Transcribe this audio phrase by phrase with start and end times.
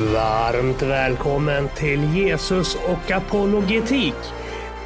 [0.00, 4.14] Varmt välkommen till Jesus och apologetik.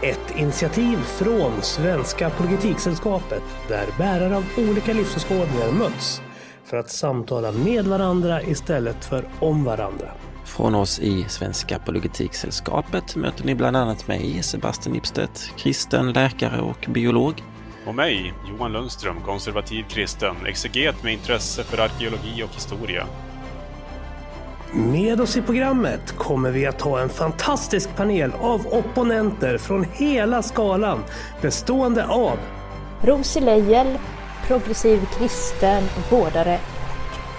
[0.03, 6.23] Ett initiativ från Svenska Apologetiksällskapet där bärare av olika livsåskådningar möts
[6.65, 10.11] för att samtala med varandra istället för om varandra.
[10.45, 16.87] Från oss i Svenska Apologetiksällskapet möter ni bland annat mig, Sebastian Ipstedt, kristen, läkare och
[16.89, 17.43] biolog.
[17.87, 23.07] Och mig, Johan Lundström, konservativ kristen, exeget med intresse för arkeologi och historia.
[24.77, 30.43] Med oss i programmet kommer vi att ha en fantastisk panel av opponenter från hela
[30.43, 31.05] skalan
[31.41, 32.39] bestående av
[33.03, 33.99] Rosie Leijel,
[34.47, 36.59] progressiv kristen, vårdare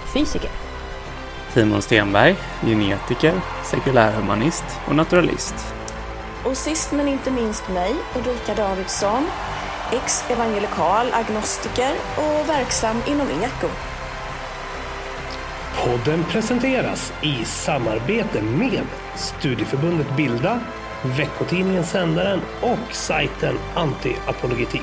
[0.03, 0.49] och fysiker.
[1.53, 5.55] Timon Stenberg, genetiker, sekulärhumanist och naturalist.
[6.45, 9.27] Och sist men inte minst mig, Ulrika Davidsson,
[9.93, 13.94] ex-evangelikal agnostiker och verksam inom eko.
[15.83, 18.81] Podden presenteras i samarbete med
[19.15, 20.59] Studieförbundet Bilda,
[21.17, 24.81] veckotidningen Sändaren och sajten Antiapologetik.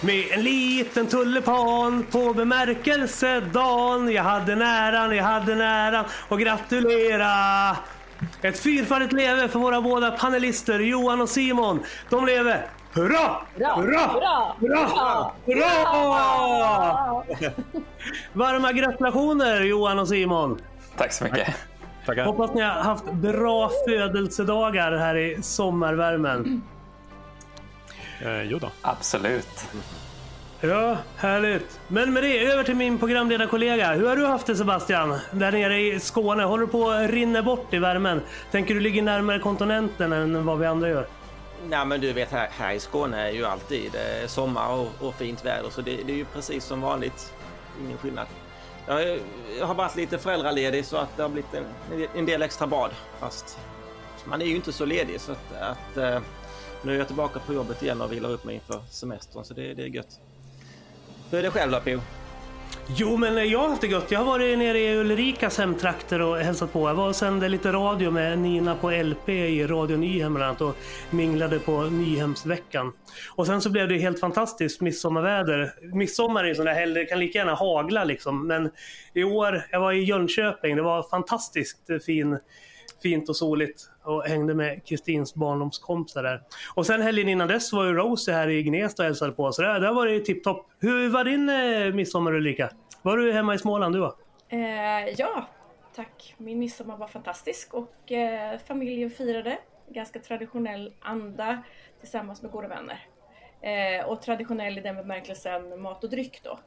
[0.00, 4.12] Med en liten tulipan på bemärkelsedagen.
[4.12, 7.76] Jag hade näran, jag hade näran och gratulera.
[8.42, 11.80] Ett fyrfaldigt leve för våra båda panelister Johan och Simon.
[12.10, 12.66] De lever.
[12.92, 13.40] Hurra!
[13.54, 13.74] Hurra!
[13.74, 14.54] Hurra!
[14.60, 15.30] Hurra!
[15.46, 15.72] Hurra!
[16.24, 17.24] Hurra!
[18.32, 20.60] Varma gratulationer Johan och Simon.
[20.96, 21.54] Tack så mycket.
[22.06, 22.24] Tackar.
[22.24, 26.62] Hoppas ni har haft bra födelsedagar här i sommarvärmen.
[28.20, 28.70] Eh, jo då.
[28.82, 29.66] Absolut.
[30.60, 31.80] Ja, härligt.
[31.88, 33.92] Men med det, över till min programledarkollega.
[33.92, 35.18] Hur har du haft det Sebastian?
[35.30, 36.42] Där nere i Skåne.
[36.42, 38.20] Håller du på att rinna bort i värmen?
[38.50, 41.06] Tänker du ligga närmare kontinenten än vad vi andra gör?
[41.66, 45.14] Nej men du vet här, här i Skåne är ju alltid eh, sommar och, och
[45.14, 47.34] fint väder så det, det är ju precis som vanligt.
[47.84, 48.26] Ingen skillnad.
[48.86, 49.18] Jag,
[49.58, 51.64] jag har varit lite föräldraledig så att det har blivit en,
[52.14, 52.90] en del extra bad.
[53.20, 53.58] Fast
[54.24, 56.20] man är ju inte så ledig så att, att eh,
[56.82, 59.74] nu är jag tillbaka på jobbet igen och vilar upp mig inför semestern så det,
[59.74, 60.20] det är gött.
[61.30, 62.00] Hur är det själv då Pio?
[62.96, 64.10] Jo, men jag har haft det gött.
[64.10, 66.88] Jag har varit nere i Ulrikas hemtrakter och hälsat på.
[66.88, 70.60] Jag var och sände lite radio med Nina på LP i Radio Nyhem bland annat
[70.60, 70.76] och
[71.10, 72.92] minglade på Nyhemsveckan.
[73.36, 75.72] Och sen så blev det helt fantastiskt midsommarväder.
[75.94, 78.46] Midsommar är ju sån där helg, det kan lika gärna hagla liksom.
[78.46, 78.70] Men
[79.14, 82.38] i år, jag var i Jönköping, det var fantastiskt fin
[83.02, 86.42] fint och soligt och hängde med Kristins barndomskompisar där.
[86.74, 89.62] Och sen helgen innan dess var ju Rosie här i Gnesta och hälsade på, så
[89.62, 90.70] det, det har varit tipptopp.
[90.78, 92.70] Hur var din eh, midsommar Ulrika?
[93.02, 94.14] Var du hemma i Småland du var?
[94.48, 95.48] Eh, ja,
[95.94, 96.34] tack.
[96.38, 99.58] Min midsommar var fantastisk och eh, familjen firade
[99.88, 101.62] ganska traditionell anda
[102.00, 103.06] tillsammans med goda vänner.
[103.60, 106.58] Eh, och traditionell i den bemärkelsen mat och dryck då.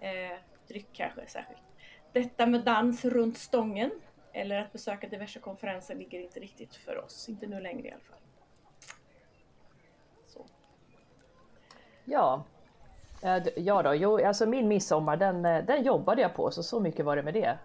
[0.00, 0.38] Eh,
[0.68, 1.62] dryck kanske särskilt.
[2.12, 3.90] Detta med dans runt stången
[4.34, 7.28] eller att besöka diverse konferenser ligger inte riktigt för oss.
[7.28, 8.18] Inte nu längre i alla fall.
[10.26, 10.46] Så.
[12.04, 12.44] Ja.
[13.22, 16.80] Eh, ja då, jo, alltså min midsommar den, eh, den jobbade jag på så så
[16.80, 17.58] mycket var det med det.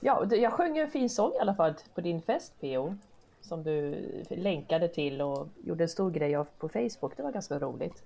[0.00, 2.94] Ja, jag sjöng en fin sång i alla fall på din fest PO.
[3.40, 3.94] Som du
[4.28, 7.16] länkade till och gjorde en stor grej av på Facebook.
[7.16, 8.02] Det var ganska roligt.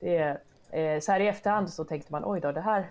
[0.00, 0.38] Det,
[0.70, 2.90] eh, så här i efterhand så tänkte man oj då, det här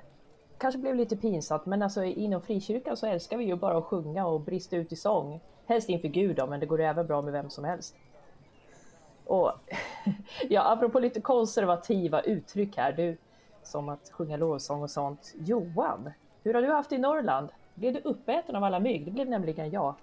[0.58, 4.26] kanske blev lite pinsamt men alltså inom frikyrkan så älskar vi ju bara att sjunga
[4.26, 5.40] och brista ut i sång.
[5.66, 7.96] Helst inför Gud då, men det går även bra med vem som helst.
[9.26, 9.52] Och
[10.50, 13.18] ja, apropå lite konservativa uttryck här, du
[13.64, 15.34] som att sjunga lovsång och sånt.
[15.40, 16.10] Johan,
[16.44, 17.50] hur har du haft det i Norrland?
[17.76, 19.06] Blev du uppäten av alla mygg?
[19.06, 19.96] Det blev nämligen jag.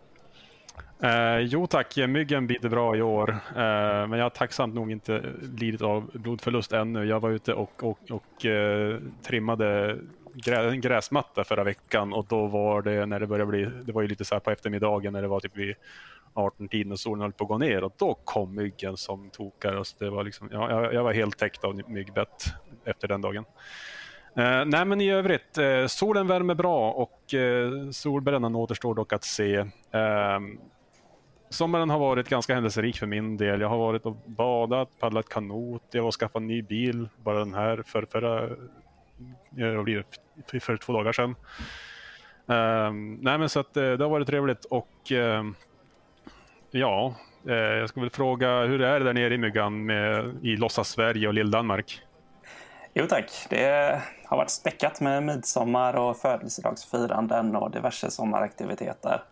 [1.02, 3.30] Eh, jo tack, myggen bidde bra i år.
[3.30, 5.22] Eh, men jag har tacksamt nog inte
[5.58, 7.04] lidit av blodförlust ännu.
[7.04, 9.98] Jag var ute och, och, och eh, trimmade
[10.34, 14.02] grä, en gräsmatta förra veckan och då var det när det började bli, det var
[14.02, 15.74] ju lite så här på eftermiddagen när det var typ vid
[16.34, 19.76] 18-tiden och solen höll på att gå ner och då kom myggen som tokar.
[19.76, 22.44] Och så det var liksom, ja, jag, jag var helt täckt av myggbett
[22.84, 23.44] efter den dagen.
[24.36, 29.24] Eh, nej men i övrigt, eh, solen värmer bra och eh, solbrännan återstår dock att
[29.24, 29.54] se.
[29.90, 30.40] Eh,
[31.50, 33.60] sommaren har varit ganska händelserik för min del.
[33.60, 37.54] Jag har varit och badat, paddlat kanot, jag var och en ny bil, bara den
[37.54, 38.48] här för, förra,
[39.58, 40.04] Eh, vad blir det,
[40.46, 41.34] för, för två dagar sedan.
[42.48, 45.54] Eh, nej men så att eh, det har varit trevligt och ehm,
[46.72, 47.14] eh, ja,
[47.44, 51.34] jag ska väl fråga hur är det där nere i myggan med, i låtsas-Sverige och
[51.34, 52.02] Lill-Danmark?
[52.94, 59.22] Jo tack, det har varit späckat med midsommar och födelsedagsfiranden och diverse sommaraktiviteter.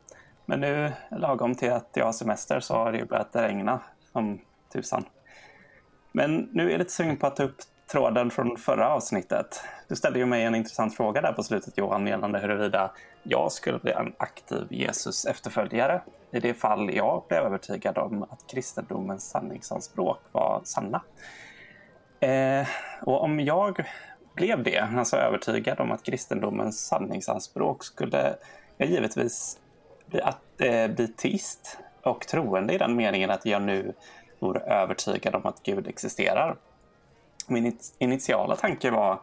[0.46, 3.80] Men nu, lagom till att jag har semester, så har det ju börjat regna
[4.12, 4.40] som
[4.72, 5.04] tusan.
[6.12, 7.56] Men nu är jag lite sugen på att ta upp
[7.92, 9.60] tråden från förra avsnittet.
[9.88, 12.90] Du ställde ju mig en intressant fråga där på slutet Johan gällande huruvida
[13.22, 18.46] jag skulle bli en aktiv Jesus efterföljare i det fall jag blev övertygad om att
[18.50, 21.02] kristendomens sanningsanspråk var sanna.
[22.20, 22.66] Eh,
[23.02, 23.84] och om jag
[24.34, 28.34] blev det, alltså övertygad om att kristendomens sanningsanspråk skulle
[28.76, 29.58] jag givetvis
[30.06, 33.94] bli, att, eh, bli teist och troende i den meningen att jag nu
[34.38, 36.56] vore övertygad om att Gud existerar.
[37.48, 39.20] Min initiala tanke var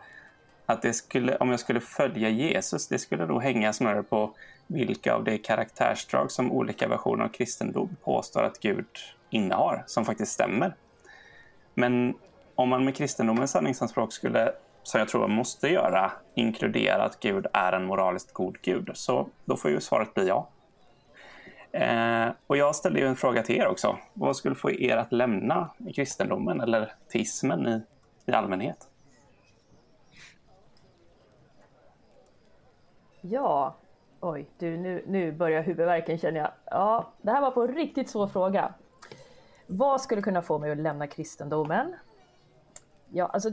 [0.66, 4.32] att det skulle, om jag skulle följa Jesus, det skulle då hänga snarare på
[4.68, 8.86] vilka av de karaktärsdrag som olika versioner av kristendom påstår att Gud
[9.30, 10.76] innehar, som faktiskt stämmer.
[11.74, 12.16] Men
[12.56, 14.52] om man med kristendomens sanningsanspråk skulle,
[14.84, 19.28] som jag tror man måste göra, inkludera att Gud är en moraliskt god Gud, så
[19.46, 20.50] då får ju svaret bli ja.
[21.72, 23.98] Eh, och jag ställde ju en fråga till er också.
[24.14, 27.82] Vad skulle få er att lämna kristendomen eller teismen i,
[28.26, 28.90] i allmänhet?
[33.22, 33.76] Ja,
[34.20, 36.52] oj, du, nu, nu börjar huvudvärken känner jag.
[36.66, 38.74] Ja, det här var på en riktigt svår fråga.
[39.68, 41.96] Vad skulle kunna få mig att lämna kristendomen?
[43.10, 43.50] Ja, alltså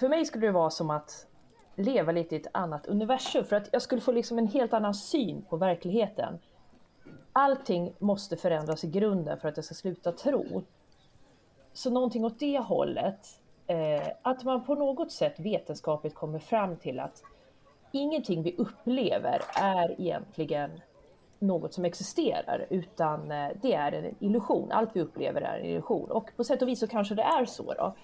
[0.00, 1.26] för mig skulle det vara som att
[1.74, 4.94] leva lite i ett annat universum för att jag skulle få liksom en helt annan
[4.94, 6.38] syn på verkligheten.
[7.32, 10.62] Allting måste förändras i grunden för att jag ska sluta tro.
[11.72, 17.00] Så någonting åt det hållet, eh, att man på något sätt vetenskapligt kommer fram till
[17.00, 17.22] att
[17.92, 20.80] ingenting vi upplever är egentligen
[21.38, 24.72] något som existerar utan eh, det är en illusion.
[24.72, 27.44] Allt vi upplever är en illusion och på sätt och vis så kanske det är
[27.44, 27.94] så då.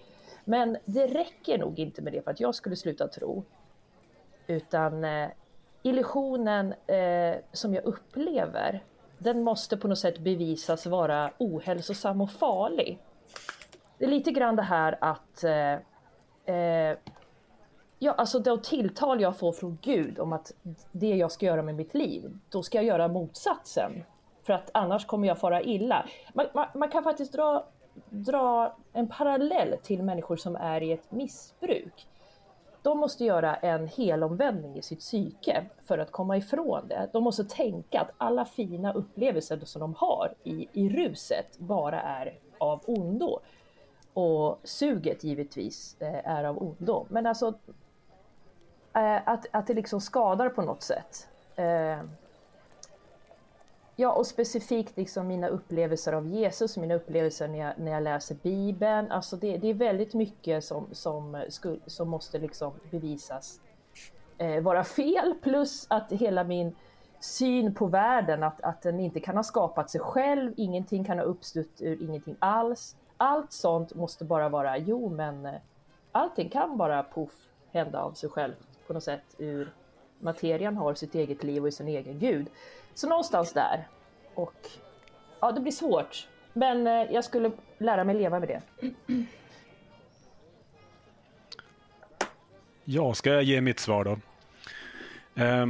[0.45, 3.45] Men det räcker nog inte med det för att jag skulle sluta tro.
[4.47, 5.29] Utan eh,
[5.83, 8.83] illusionen eh, som jag upplever,
[9.19, 12.99] den måste på något sätt bevisas vara ohälsosam och farlig.
[13.99, 16.97] Det är lite grann det här att eh, eh
[17.99, 20.53] Ja, alltså det tilltal jag får från Gud om att
[20.93, 24.05] det jag ska göra med mitt liv, då ska jag göra motsatsen.
[24.43, 26.07] För att annars kommer jag fara illa.
[26.33, 27.67] Man, man, man kan faktiskt dra,
[28.11, 32.07] dra en parallell till människor som är i ett missbruk.
[32.83, 37.09] De måste göra en helomvändning i sitt psyke för att komma ifrån det.
[37.13, 42.39] De måste tänka att alla fina upplevelser som de har i, i ruset bara är
[42.59, 43.41] av ondo.
[44.15, 47.07] Och suget givetvis eh, är av ondo.
[47.09, 47.55] Men alltså
[48.95, 51.29] Eh, att, att det liksom skadar på något sätt.
[51.57, 52.01] Eh,
[53.97, 58.35] ja, och specifikt liksom mina upplevelser av Jesus, mina upplevelser när jag, när jag läser
[58.43, 59.11] Bibeln.
[59.11, 61.45] Alltså det, det är väldigt mycket som, som,
[61.87, 63.61] som måste liksom bevisas
[64.39, 65.35] eh, vara fel.
[65.43, 66.77] Plus att hela min
[67.21, 71.25] syn på världen, att, att den inte kan ha skapat sig själv, ingenting kan ha
[71.25, 72.97] uppstått ur ingenting alls.
[73.17, 75.55] Allt sånt måste bara vara, jo men eh,
[76.13, 77.33] allting kan bara poff
[77.73, 78.55] hända av sig själv
[78.87, 79.73] på något sätt ur
[80.19, 82.47] materian har sitt eget liv och sin egen gud.
[82.95, 83.89] Så någonstans där.
[84.35, 84.69] Och
[85.41, 86.29] ja, det blir svårt.
[86.53, 88.63] Men eh, jag skulle lära mig leva med det.
[92.85, 94.19] Ja, ska jag ge mitt svar då?
[95.43, 95.67] Eh,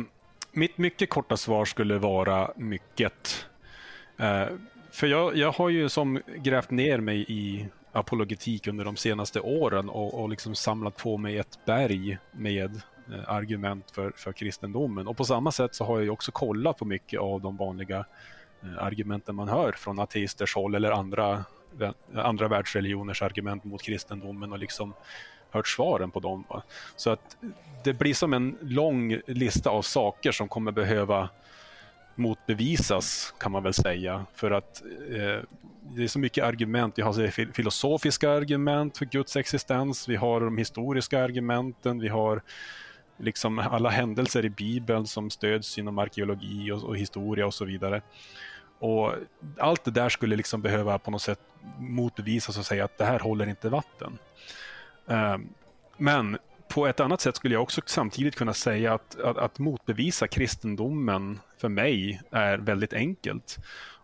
[0.52, 3.46] mitt mycket korta svar skulle vara mycket.
[4.16, 4.46] Eh,
[4.94, 9.88] för jag, jag har ju som grävt ner mig i apologetik under de senaste åren
[9.88, 12.80] och, och liksom samlat på mig ett berg med
[13.12, 15.06] eh, argument för, för kristendomen.
[15.06, 18.04] Och på samma sätt så har jag också kollat på mycket av de vanliga
[18.62, 21.44] eh, argumenten man hör från ateisters håll eller andra,
[22.14, 24.94] andra världsreligioners argument mot kristendomen och liksom
[25.50, 26.44] hört svaren på dem.
[26.96, 27.36] Så att
[27.84, 31.28] det blir som en lång lista av saker som kommer behöva
[32.16, 34.26] motbevisas kan man väl säga.
[34.34, 35.44] För att eh,
[35.82, 36.98] det är så mycket argument.
[36.98, 40.08] Vi har filosofiska argument för Guds existens.
[40.08, 42.00] Vi har de historiska argumenten.
[42.00, 42.42] Vi har
[43.16, 48.02] liksom alla händelser i Bibeln som stöds inom arkeologi och, och, historia och så vidare.
[48.78, 49.12] Och
[49.58, 51.40] Allt det där skulle liksom behöva på något sätt
[51.78, 54.18] motbevisas och säga att det här håller inte vatten.
[55.06, 55.36] Eh,
[55.96, 60.28] men på ett annat sätt skulle jag också samtidigt kunna säga att, att, att motbevisa
[60.28, 63.58] kristendomen för mig är väldigt enkelt.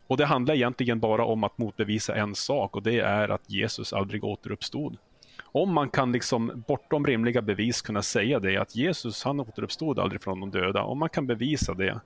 [0.06, 3.92] Och Det handlar egentligen bara om att motbevisa en sak och det är att Jesus
[3.92, 4.96] aldrig återuppstod
[5.52, 10.22] om man kan liksom bortom rimliga bevis kunna säga det, att Jesus han återuppstod aldrig
[10.22, 12.00] från de döda, om man kan bevisa det,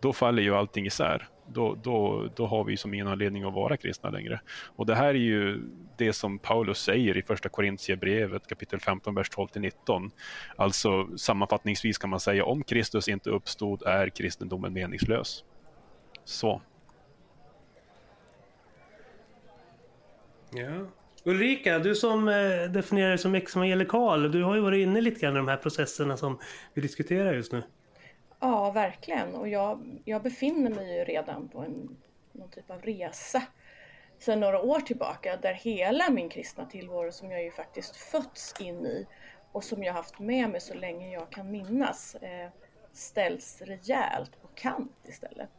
[0.00, 1.28] då faller ju allting isär.
[1.46, 4.40] Då, då, då har vi som ingen anledning att vara kristna längre.
[4.76, 5.62] Och det här är ju
[5.96, 10.10] det som Paulus säger i första Korintierbrevet kapitel 15, vers 12-19.
[10.56, 15.44] Alltså sammanfattningsvis kan man säga om Kristus inte uppstod är kristendomen meningslös.
[16.24, 16.62] Så.
[20.54, 20.86] Ja,
[21.24, 25.34] Ulrika, du som eh, definierar dig som evangelikal, du har ju varit inne lite grann
[25.34, 26.38] i de här processerna som
[26.74, 27.62] vi diskuterar just nu.
[28.72, 29.34] Verkligen.
[29.34, 31.96] Och jag, jag befinner mig ju redan på en,
[32.32, 33.42] någon typ av resa
[34.18, 38.86] sedan några år tillbaka där hela min kristna tillvaro som jag ju faktiskt fötts in
[38.86, 39.06] i
[39.52, 42.50] och som jag haft med mig så länge jag kan minnas eh,
[42.92, 45.50] ställs rejält på kant istället.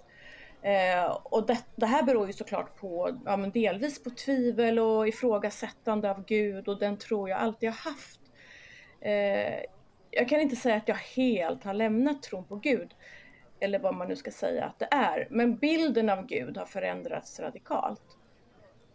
[0.62, 5.08] Eh, och det, det, här beror ju såklart på, ja, men delvis på tvivel och
[5.08, 8.20] ifrågasättande av Gud och den tro jag alltid har haft.
[9.02, 9.64] Eh,
[10.16, 12.96] jag kan inte säga att jag helt har lämnat tron på Gud,
[13.60, 17.40] eller vad man nu ska säga att det är, men bilden av Gud har förändrats
[17.40, 18.18] radikalt.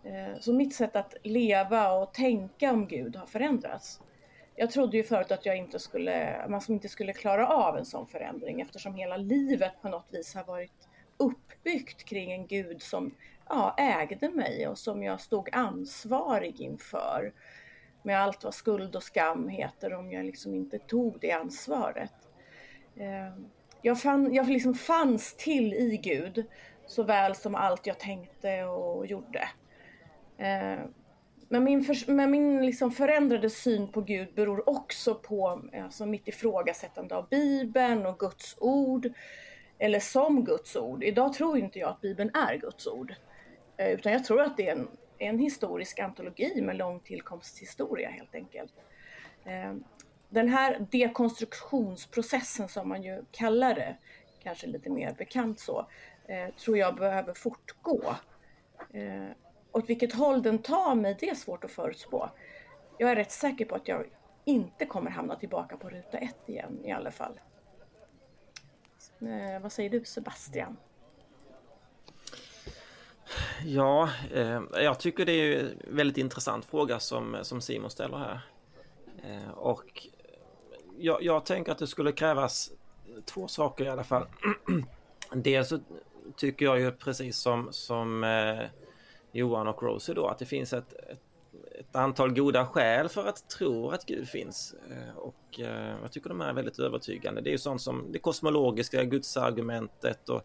[0.04, 4.00] Eh, så mitt sätt att leva och tänka om Gud har förändrats.
[4.56, 8.06] Jag trodde ju förut att jag inte skulle, man inte skulle klara av en sån
[8.06, 13.14] förändring eftersom hela livet på något vis har varit uppbyggt kring en gud som
[13.48, 17.32] ja, ägde mig och som jag stod ansvarig inför.
[18.02, 22.12] Med allt vad skuld och skam heter om jag liksom inte tog det ansvaret.
[22.96, 23.42] Eh,
[23.82, 26.46] jag, fann, jag liksom fanns till i Gud
[26.86, 29.48] såväl som allt jag tänkte och gjorde.
[30.38, 30.78] Eh,
[31.48, 36.28] men min, för, men min liksom förändrade syn på Gud beror också på alltså mitt
[36.28, 39.12] ifrågasättande av Bibeln och Guds ord.
[39.78, 41.04] Eller som Guds ord.
[41.04, 43.14] Idag tror inte jag att Bibeln är Guds ord.
[43.76, 48.34] Eh, utan jag tror att det är en, en historisk antologi med lång tillkomsthistoria helt
[48.34, 48.72] enkelt.
[49.44, 49.74] Eh,
[50.28, 53.96] den här dekonstruktionsprocessen som man ju kallar det,
[54.42, 55.86] kanske lite mer bekant så,
[56.28, 58.02] eh, tror jag behöver fortgå.
[58.92, 59.28] Eh,
[59.72, 62.30] åt vilket håll den tar mig, det är svårt att förutspå.
[62.98, 64.06] Jag är rätt säker på att jag
[64.44, 67.40] inte kommer hamna tillbaka på ruta ett igen i alla fall.
[69.62, 70.76] Vad säger du Sebastian?
[73.64, 78.40] Ja, eh, jag tycker det är en väldigt intressant fråga som, som Simon ställer här.
[79.22, 80.06] Eh, och
[80.98, 82.70] jag, jag, tänker att det skulle krävas
[83.24, 84.26] två saker i alla fall.
[85.32, 85.78] Dels så
[86.36, 88.66] tycker jag ju precis som, som eh,
[89.32, 91.22] Johan och Rosie då, att det finns ett, ett,
[91.80, 94.74] ett, antal goda skäl för att tro att Gud finns.
[94.90, 97.40] Eh, och eh, jag tycker de är väldigt övertygande.
[97.40, 100.42] Det är ju sånt som det kosmologiska gudsargumentet och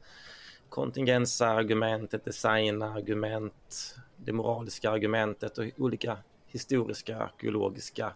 [0.73, 8.13] kontingensargumentet, designargument, det moraliska argumentet och olika historiska, arkeologiska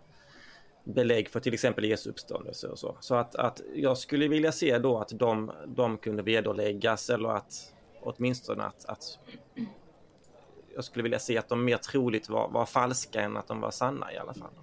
[0.83, 2.97] belägg för till exempel Jesu uppståndelse och så.
[2.99, 7.73] Så att, att jag skulle vilja se då att de, de kunde vederläggas eller att
[8.01, 9.19] åtminstone att, att
[10.75, 13.71] jag skulle vilja se att de mer troligt var, var falska än att de var
[13.71, 14.53] sanna i alla fall.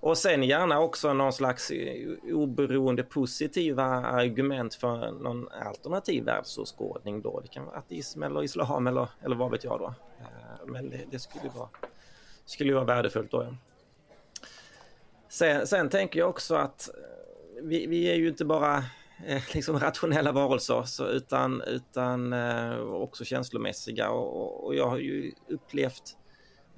[0.00, 7.40] Och sen gärna också någon slags eh, oberoende positiva argument för någon alternativ världsåskådning då.
[7.40, 9.94] Det kan vara ateism eller islam eller, eller vad vet jag då.
[10.20, 11.68] Eh, men det, det skulle vara,
[12.44, 13.42] skulle vara värdefullt då.
[13.42, 13.54] Ja.
[15.28, 18.84] Sen, sen tänker jag också att eh, vi, vi är ju inte bara
[19.54, 22.32] liksom rationella varelser så, utan, utan
[22.80, 24.10] också känslomässiga.
[24.10, 26.17] Och, och, jag har ju upplevt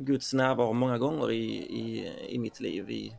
[0.04, 2.90] Guds närvaro många gånger i, i, i mitt liv.
[2.90, 3.12] I,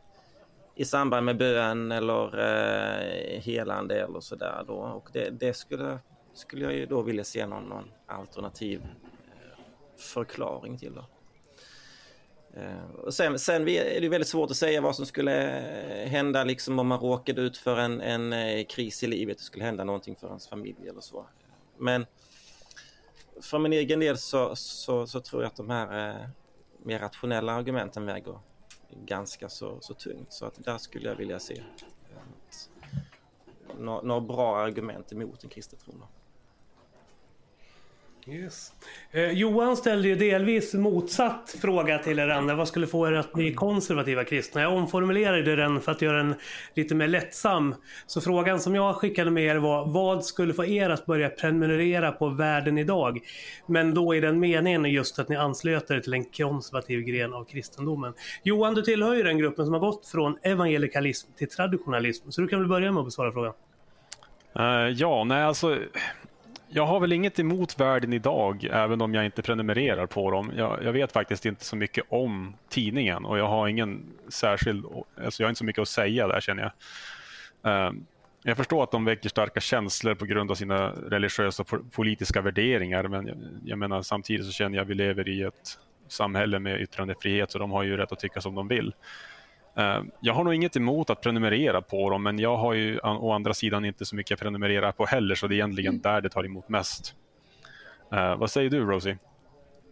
[0.74, 4.64] i samband med bön eller eh, helande eller sådär.
[4.66, 4.74] Då.
[4.74, 5.98] Och det, det, skulle,
[6.34, 9.64] skulle jag ju då vilja se någon, någon alternativ eh,
[9.96, 10.94] förklaring till.
[10.94, 11.06] Då.
[12.60, 16.78] Eh, sen, sen är det väldigt svårt att säga vad som skulle eh, hända liksom
[16.78, 19.38] om man råkade ut för en, en eh, kris i livet.
[19.38, 21.26] Det skulle hända någonting för ens familj eller så.
[21.78, 22.06] Men
[23.40, 26.26] för min egen del så, så, så tror jag att de här eh,
[26.84, 28.38] mer rationella argumenten väger
[28.90, 30.32] ganska så, så tungt.
[30.32, 31.64] Så att där skulle jag vilja se eh,
[33.78, 35.94] några, några bra argument emot en kristen tro.
[38.26, 38.72] Yes.
[39.10, 42.54] Eh, Johan ställde ju delvis motsatt fråga till er andra.
[42.54, 44.62] Vad skulle få er att bli konservativa kristna?
[44.62, 46.34] Jag omformulerade den för att göra den
[46.74, 47.74] lite mer lättsam.
[48.06, 52.12] Så frågan som jag skickade med er var vad skulle få er att börja prenumerera
[52.12, 53.20] på världen idag?
[53.66, 57.44] Men då i den meningen just att ni anslöt er till en konservativ gren av
[57.44, 58.14] kristendomen.
[58.42, 62.30] Johan, du tillhör ju den gruppen som har gått från evangelikalism till traditionalism.
[62.30, 63.52] Så du kan väl börja med att besvara frågan.
[64.58, 65.78] Uh, ja, nej alltså
[66.74, 70.52] jag har väl inget emot världen idag, även om jag inte prenumererar på dem.
[70.56, 74.84] Jag, jag, vet faktiskt inte så mycket om tidningen och jag har ingen särskild,
[75.24, 76.72] alltså jag har inte så mycket att säga där känner jag.
[77.72, 78.06] Ehm,
[78.42, 83.08] jag förstår att de väcker starka känslor på grund av sina religiösa och politiska värderingar,
[83.08, 86.80] men jag, jag menar samtidigt så känner jag att vi lever i ett samhälle med
[86.80, 88.92] yttrandefrihet, så de har ju rätt att tycka som de vill.
[89.74, 93.32] Eh, jag har nog inget emot att prenumerera på dem, men jag har ju å
[93.32, 96.02] andra sidan inte så mycket att prenumerera på heller, så det är egentligen mm.
[96.02, 97.14] där det tar emot mest.
[98.12, 99.18] Uh, vad säger du, Rosie?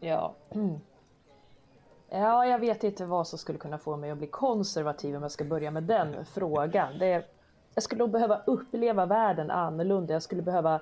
[0.00, 0.34] Ja.
[2.10, 5.30] Ja, jag vet inte vad som skulle kunna få mig att bli konservativ om jag
[5.30, 6.98] ska börja med den frågan.
[6.98, 7.24] Det,
[7.74, 10.12] jag skulle nog behöva uppleva världen annorlunda.
[10.12, 10.80] Jag skulle behöva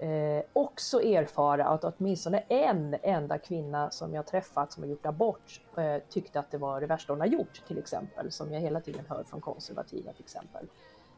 [0.00, 5.60] eh, också erfara att åtminstone en enda kvinna som jag träffat som har gjort abort
[5.76, 8.80] eh, tyckte att det var det värsta hon har gjort till exempel, som jag hela
[8.80, 10.66] tiden hör från konservativa till exempel.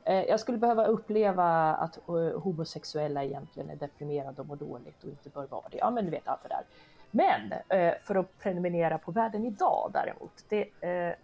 [0.04, 5.08] Eh, jag skulle behöva uppleva att eh, homosexuella egentligen är deprimerade och mår dåligt och
[5.08, 5.76] inte bör vara det.
[5.76, 6.64] Ja, men du vet allt det där.
[7.10, 11.14] Men eh, för att prenumerera på världen idag däremot, det, eh,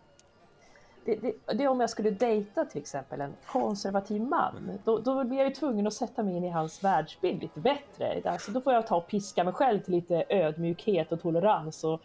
[1.09, 5.25] det, det, det, är om jag skulle dejta till exempel en konservativ man, då, då
[5.25, 8.23] blir jag ju tvungen att sätta mig in i hans världsbild lite bättre.
[8.25, 11.85] Alltså, då får jag ta och piska mig själv till lite ödmjukhet och tolerans.
[11.85, 12.03] Och,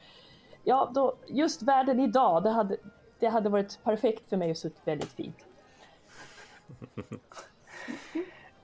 [0.64, 2.78] ja, då, just världen idag, det hade,
[3.20, 5.46] det hade varit perfekt för mig och suttit väldigt fint.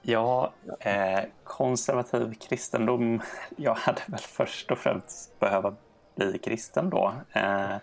[0.01, 3.21] Ja, eh, konservativ kristendom.
[3.55, 5.75] Jag hade väl först och främst behöva
[6.15, 7.13] bli kristen då.
[7.33, 7.75] Eh,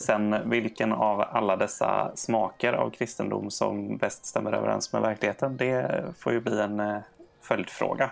[0.00, 6.04] sen vilken av alla dessa smaker av kristendom som bäst stämmer överens med verkligheten, det
[6.18, 6.98] får ju bli en eh,
[7.42, 8.10] följdfråga.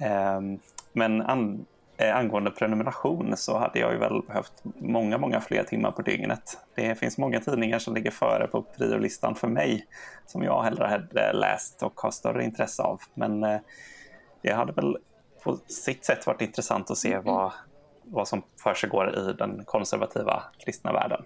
[0.00, 0.40] Eh,
[0.92, 1.66] men an
[2.00, 6.58] Eh, angående prenumeration så hade jag ju väl behövt många, många fler timmar på dygnet.
[6.74, 9.86] Det finns många tidningar som ligger före på priolistan för mig
[10.26, 13.00] som jag hellre hade läst och har större intresse av.
[13.14, 13.60] Men eh,
[14.42, 14.96] det hade väl
[15.42, 17.52] på sitt sätt varit intressant att se vad,
[18.10, 21.24] vad som försiggår i den konservativa kristna världen.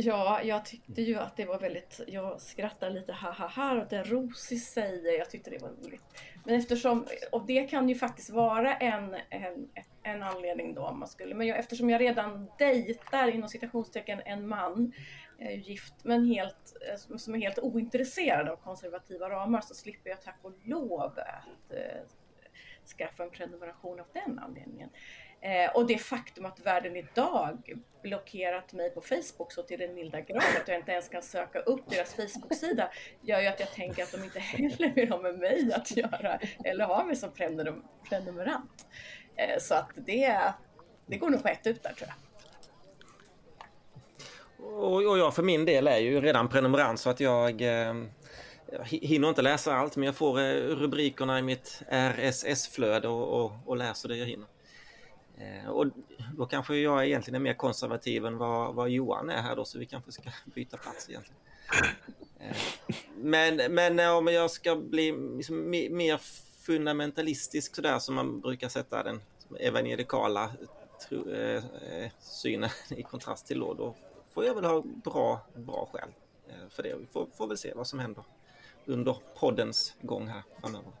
[0.00, 3.90] Ja, jag tyckte ju att det var väldigt, jag skrattar lite ha ha ha åt
[3.90, 6.02] det Rosie säger, jag tyckte det var roligt.
[6.44, 9.68] Men eftersom, och det kan ju faktiskt vara en, en,
[10.02, 14.48] en anledning då om man skulle, men jag, eftersom jag redan dejtar inom citationstecken en
[14.48, 14.92] man,
[15.38, 20.10] jag är gift, men helt, eh, som är helt ointresserad av konservativa ramar så slipper
[20.10, 22.02] jag tack och lov att eh,
[22.86, 24.90] skaffa en prenumeration av den anledningen.
[25.40, 27.72] Eh, och det faktum att världen idag
[28.02, 31.58] blockerat mig på Facebook så till den milda grad att jag inte ens kan söka
[31.58, 35.38] upp deras Facebook-sida gör ju att jag tänker att de inte heller vill ha med
[35.38, 38.86] mig att göra eller ha mig som prenum prenumerant.
[39.36, 40.52] Eh, så att det,
[41.06, 42.16] det går nog på ett ut där tror jag.
[44.64, 47.94] Och, jag för min del är ju redan prenumerant så att jag eh,
[48.72, 53.52] jag hinner inte läsa allt men jag får eh, rubrikerna i mitt RSS-flöde och, och,
[53.66, 54.46] och läser det jag hinner.
[55.38, 55.86] Eh, och
[56.36, 59.78] då kanske jag egentligen är mer konservativ än vad, vad Johan är här då, så
[59.78, 61.40] vi kanske ska byta plats egentligen.
[62.40, 62.56] Eh,
[63.16, 66.20] men, men om jag ska bli liksom mer
[66.66, 69.20] fundamentalistisk sådär som man brukar sätta den
[69.58, 70.50] evangelikala
[71.08, 71.62] tro, eh,
[72.20, 73.94] synen i kontrast till då, då
[74.34, 76.08] får jag väl ha bra, bra skäl
[76.70, 76.94] för det.
[76.94, 78.24] Vi får, får väl se vad som händer
[78.86, 80.92] under poddens gång här framöver.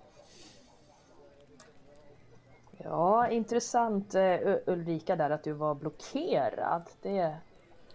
[2.84, 6.82] Ja, intressant uh, Ulrika där att du var blockerad.
[7.02, 7.36] Det,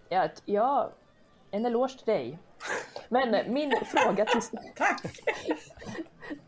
[0.08, 0.90] ja, ja,
[1.50, 2.38] en eloge till dig.
[3.08, 4.42] Men min fråga till,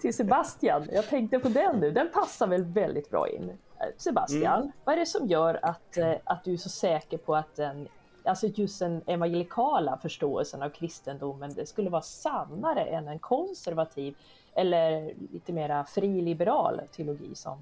[0.01, 3.59] till Sebastian, jag tänkte på den nu, den passar väl väldigt bra in.
[3.97, 4.73] Sebastian, mm.
[4.85, 7.89] vad är det som gör att, att du är så säker på att den,
[8.25, 14.17] alltså just den evangelikala förståelsen av kristendomen det skulle vara sannare än en konservativ
[14.55, 17.59] eller lite mera friliberal teologi som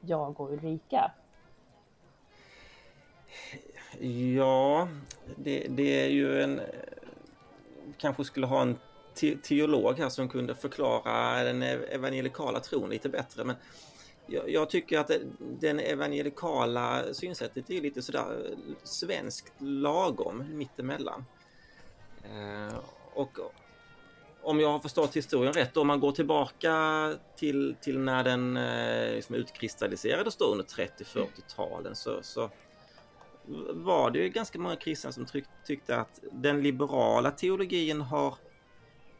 [0.00, 1.10] jag och Ulrika?
[4.36, 4.88] Ja,
[5.36, 6.60] det, det är ju en...
[7.96, 8.78] Kanske skulle ha en
[9.14, 13.44] te teolog här som kunde förklara den evangelikala tron lite bättre.
[13.44, 13.56] Men
[14.28, 21.24] jag, jag tycker att det, den evangelikala synsättet är lite sådär svenskt lagom mittemellan.
[22.24, 22.78] Eh,
[23.14, 23.38] och
[24.42, 29.14] om jag har förstått historien rätt, om man går tillbaka till, till när den eh,
[29.14, 32.50] liksom utkristalliserades då under 30-40-talen så, så
[33.70, 38.34] var det ju ganska många kristna som tryck, tyckte att den liberala teologin har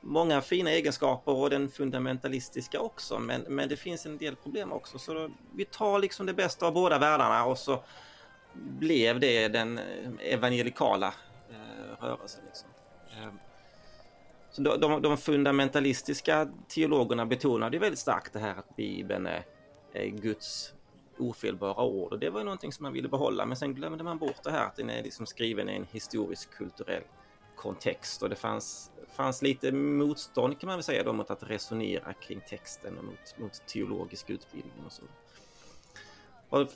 [0.01, 4.99] många fina egenskaper och den fundamentalistiska också men, men det finns en del problem också
[4.99, 7.83] så då, vi tar liksom det bästa av båda världarna och så
[8.53, 9.85] blev det den eh,
[10.21, 11.15] evangelikala
[11.51, 12.45] eh, rörelsen.
[12.47, 12.69] Liksom.
[13.11, 13.33] Eh,
[14.51, 19.45] så de, de, de fundamentalistiska teologerna betonade väldigt starkt det här att Bibeln är,
[19.93, 20.75] är Guds
[21.19, 24.19] ofelbara ord och det var ju någonting som man ville behålla men sen glömde man
[24.19, 27.03] bort det här att den är liksom skriven i en historisk kulturell
[27.59, 32.13] kontext och det fanns, fanns lite motstånd kan man väl säga då mot att resonera
[32.13, 35.03] kring texten och mot, mot teologisk utbildning och så.
[36.51, 36.69] Och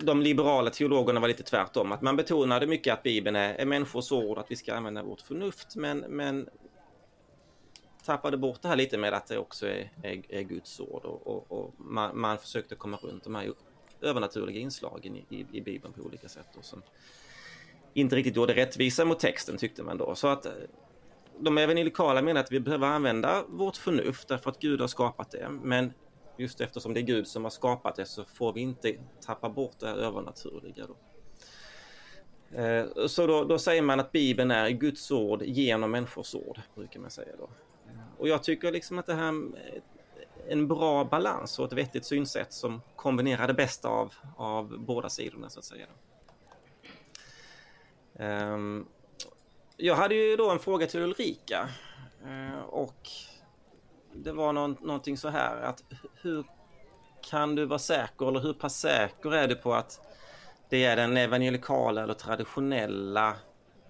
[0.00, 4.12] de liberala teologerna var lite tvärtom, att man betonade mycket att Bibeln är, är människors
[4.12, 6.48] ord, att vi ska använda vårt förnuft, men, men
[8.04, 11.26] tappade bort det här lite med att det också är, är, är Guds ord och,
[11.26, 13.52] och, och man, man, försökte komma runt de här
[14.00, 16.56] övernaturliga inslagen i, i, i Bibeln på olika sätt.
[16.58, 16.82] Och som
[17.96, 20.14] inte riktigt gjorde rättvisa mot texten tyckte man då.
[20.14, 20.52] Så att eh,
[21.40, 25.48] de evangelikala menar att vi behöver använda vårt förnuft därför att Gud har skapat det.
[25.62, 25.92] Men
[26.36, 28.94] just eftersom det är Gud som har skapat det så får vi inte
[29.26, 30.86] tappa bort det här övernaturliga.
[30.86, 30.96] Då.
[32.58, 37.00] Eh, så då, då, säger man att Bibeln är Guds ord genom människors ord, brukar
[37.00, 37.48] man säga då.
[38.18, 39.82] Och jag tycker liksom att det här är
[40.48, 45.48] en bra balans och ett vettigt synsätt som kombinerar det bästa av, av båda sidorna
[45.48, 45.86] så att säga.
[45.86, 46.15] Um,
[48.18, 48.86] Ehm,
[49.76, 51.68] jag hade ju då en fråga till Ulrika
[52.26, 53.08] uh, och
[54.12, 55.84] det var någon, någonting så här att
[56.22, 56.44] hur
[57.30, 60.00] kan du vara säker eller hur pass säker är du på att
[60.68, 63.28] det är den evangelikala eller traditionella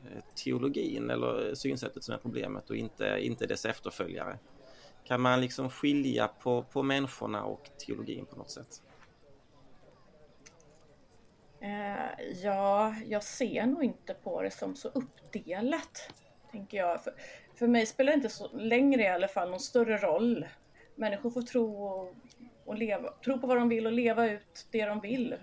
[0.05, 4.39] eh, teologin eller eh, synsättet som är problemet och inte, inte dess efterföljare.
[5.05, 8.83] Kan man liksom skilja på, på människorna och teologin på något sätt?
[11.67, 16.11] Eh, ja, jag ser nog inte på det som så uppdelat,
[16.51, 17.05] tänker jag.
[17.05, 17.15] För,
[17.55, 20.47] för mig spelar det inte så längre i alla fall någon större roll.
[20.95, 22.15] Människor får tro och,
[22.65, 25.35] och leva, tro på vad de vill och leva ut det de vill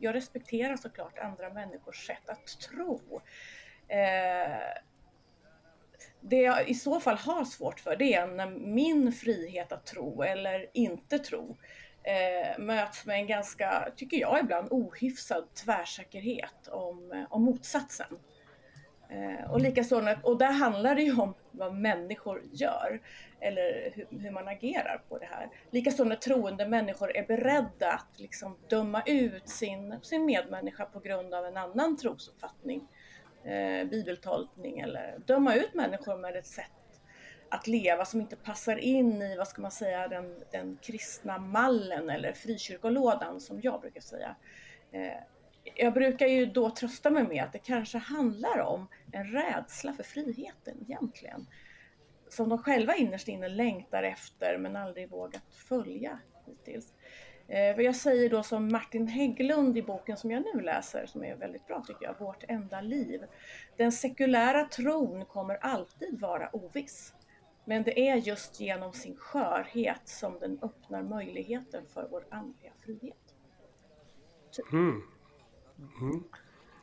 [0.00, 3.20] jag respekterar såklart andra människors sätt att tro.
[3.88, 4.82] Eh,
[6.20, 10.22] det jag i så fall har svårt för det är när min frihet att tro
[10.22, 11.56] eller inte tro
[12.02, 18.18] eh, möts med en ganska, tycker jag ibland, ohyfsad tvärsäkerhet om, om motsatsen.
[19.10, 23.00] Eh, och likaså, och där handlar det ju om vad människor gör
[23.40, 25.50] eller hur, hur man agerar på det här.
[25.70, 31.34] Likaså när troende människor är beredda att liksom döma ut sin, sin medmänniska på grund
[31.34, 32.88] av en annan trosuppfattning,
[33.44, 36.79] eh, bibeltolkning eller döma ut människor med ett sätt
[37.50, 42.10] att leva som inte passar in i, vad ska man säga, den, den kristna mallen
[42.10, 44.36] eller frikyrkolådan som jag brukar säga.
[44.92, 45.22] Eh,
[45.74, 50.02] jag brukar ju då trösta mig med att det kanske handlar om en rädsla för
[50.02, 51.46] friheten egentligen.
[52.28, 56.92] Som de själva innerst inne längtar efter men aldrig vågat följa hittills.
[57.48, 61.24] Eh, vad jag säger då som Martin Hägglund i boken som jag nu läser, som
[61.24, 63.20] är väldigt bra tycker jag, Vårt enda liv.
[63.76, 67.14] Den sekulära tron kommer alltid vara oviss.
[67.70, 73.16] Men det är just genom sin skörhet som den öppnar möjligheten för vår andliga frihet.
[74.52, 74.72] Typ.
[74.72, 75.02] Mm.
[76.00, 76.24] Mm.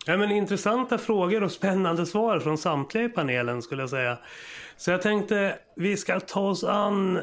[0.05, 4.17] Ja, men intressanta frågor och spännande svar från samtliga i panelen skulle jag säga.
[4.77, 7.19] Så jag tänkte vi ska ta oss an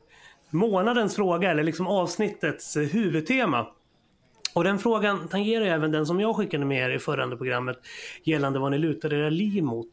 [0.50, 3.66] månadens fråga eller liksom avsnittets eh, huvudtema.
[4.54, 7.78] Och den frågan tangerar även den som jag skickade med er i förra programmet
[8.24, 9.88] gällande vad ni lutar era liv mot.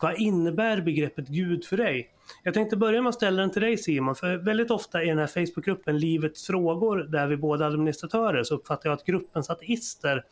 [0.00, 2.10] Vad innebär begreppet Gud för dig?
[2.42, 5.18] Jag tänkte börja med att ställa den till dig Simon, för väldigt ofta i den
[5.18, 10.24] här Facebookgruppen Livets frågor, där vi båda administratörer, så uppfattar jag att gruppens ateister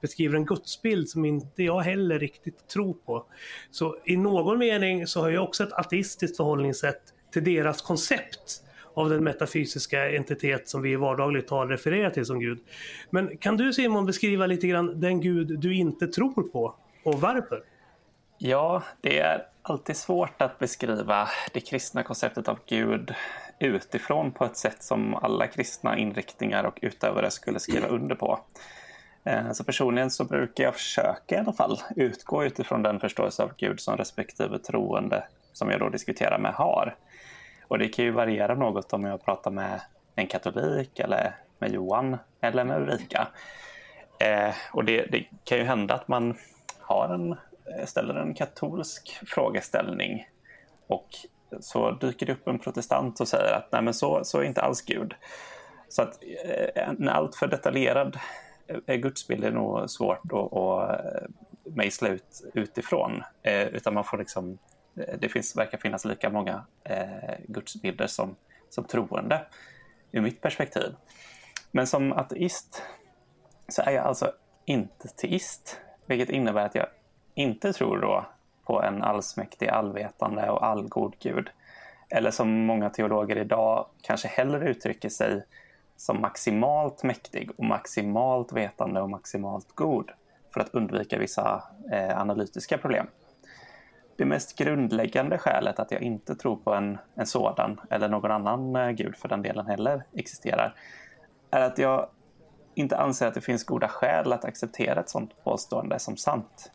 [0.00, 3.26] beskriver en gudsbild som inte jag heller riktigt tror på.
[3.70, 7.02] Så i någon mening så har jag också ett ateistiskt förhållningssätt
[7.32, 8.62] till deras koncept
[8.94, 12.58] av den metafysiska entitet som vi i vardagligt tal refererar till som Gud.
[13.10, 16.74] Men kan du Simon beskriva lite grann den Gud du inte tror på
[17.04, 17.62] och varför?
[18.38, 23.14] Ja, det är alltid svårt att beskriva det kristna konceptet av Gud
[23.58, 28.40] utifrån på ett sätt som alla kristna inriktningar och utövare skulle skriva under på.
[29.24, 33.52] Eh, så personligen så brukar jag försöka i alla fall utgå utifrån den förståelse av
[33.56, 36.96] Gud som respektive troende som jag då diskuterar med har.
[37.72, 39.80] Och det kan ju variera något om jag pratar med
[40.14, 43.28] en katolik eller med Johan eller med Ulrika.
[44.20, 46.36] Eh, och det, det, kan ju hända att man
[46.78, 50.28] har en, eh, ställer en katolsk frågeställning
[50.86, 51.08] och
[51.60, 54.62] så dyker det upp en protestant och säger att nej men så, så är inte
[54.62, 55.14] alls Gud.
[55.88, 58.18] Så att eh, en alltför detaljerad
[58.86, 61.00] eh, gudsbild är nog svårt att, att
[61.64, 63.22] mejsla ut utifrån.
[63.42, 64.58] Eh, utan man får liksom
[64.94, 68.36] det finns, verkar finnas lika många eh, gudsbilder som,
[68.68, 69.46] som troende
[70.12, 70.94] ur mitt perspektiv.
[71.70, 72.82] Men som ateist
[73.68, 74.32] så är jag alltså
[74.64, 76.86] inte teist, vilket innebär att jag
[77.34, 78.26] inte tror då
[78.64, 81.50] på en allsmäktig, allvetande och allgod gud.
[82.08, 85.42] Eller som många teologer idag kanske hellre uttrycker sig
[85.96, 90.10] som maximalt mäktig och maximalt vetande och maximalt god
[90.54, 93.06] för att undvika vissa eh, analytiska problem
[94.22, 98.76] det mest grundläggande skälet att jag inte tror på en, en sådan, eller någon annan
[98.76, 100.74] eh, gud för den delen heller, existerar,
[101.50, 102.08] är att jag
[102.74, 106.70] inte anser att det finns goda skäl att acceptera ett sådant påstående som sant.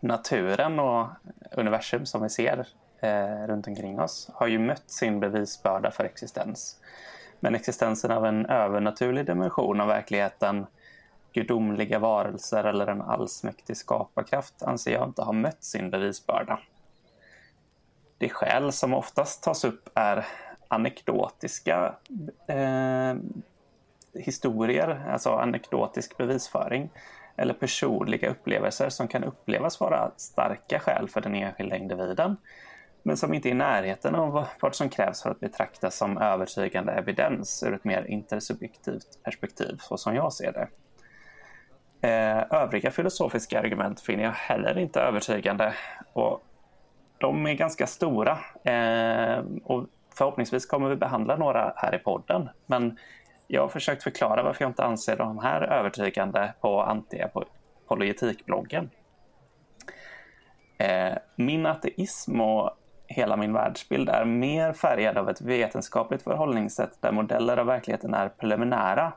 [0.00, 1.08] Naturen och
[1.52, 2.66] universum som vi ser
[3.00, 6.80] eh, runt omkring oss har ju mött sin bevisbörda för existens.
[7.40, 10.66] Men existensen av en övernaturlig dimension av verkligheten,
[11.32, 16.60] gudomliga varelser eller en allsmäktig skaparkraft anser jag inte ha mött sin bevisbörda.
[18.18, 20.26] De skäl som oftast tas upp är
[20.68, 21.94] anekdotiska
[22.48, 23.14] eh,
[24.14, 26.90] historier, alltså anekdotisk bevisföring
[27.36, 32.36] eller personliga upplevelser som kan upplevas vara starka skäl för den enskilda individen
[33.02, 36.92] men som inte är i närheten av vad som krävs för att betraktas som övertygande
[36.92, 40.68] evidens ur ett mer intersubjektivt perspektiv, så som jag ser det.
[42.02, 45.74] Eh, övriga filosofiska argument finner jag heller inte övertygande
[46.12, 46.42] och
[47.18, 52.48] de är ganska stora eh, och förhoppningsvis kommer vi behandla några här i podden.
[52.66, 52.98] Men
[53.46, 58.90] jag har försökt förklara varför jag inte anser de här övertygande på antiapologetikbloggen.
[60.78, 62.70] Eh, min ateism och
[63.10, 68.28] hela min världsbild är mer färgad av ett vetenskapligt förhållningssätt där modeller av verkligheten är
[68.28, 69.12] preliminära,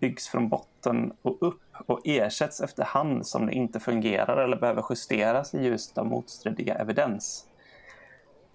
[0.00, 5.54] byggs från botten och upp och ersätts efterhand som det inte fungerar eller behöver justeras
[5.54, 7.46] i ljuset av motstridiga evidens.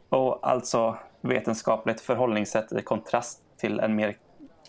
[0.09, 4.15] Och alltså vetenskapligt förhållningssätt i kontrast till en mer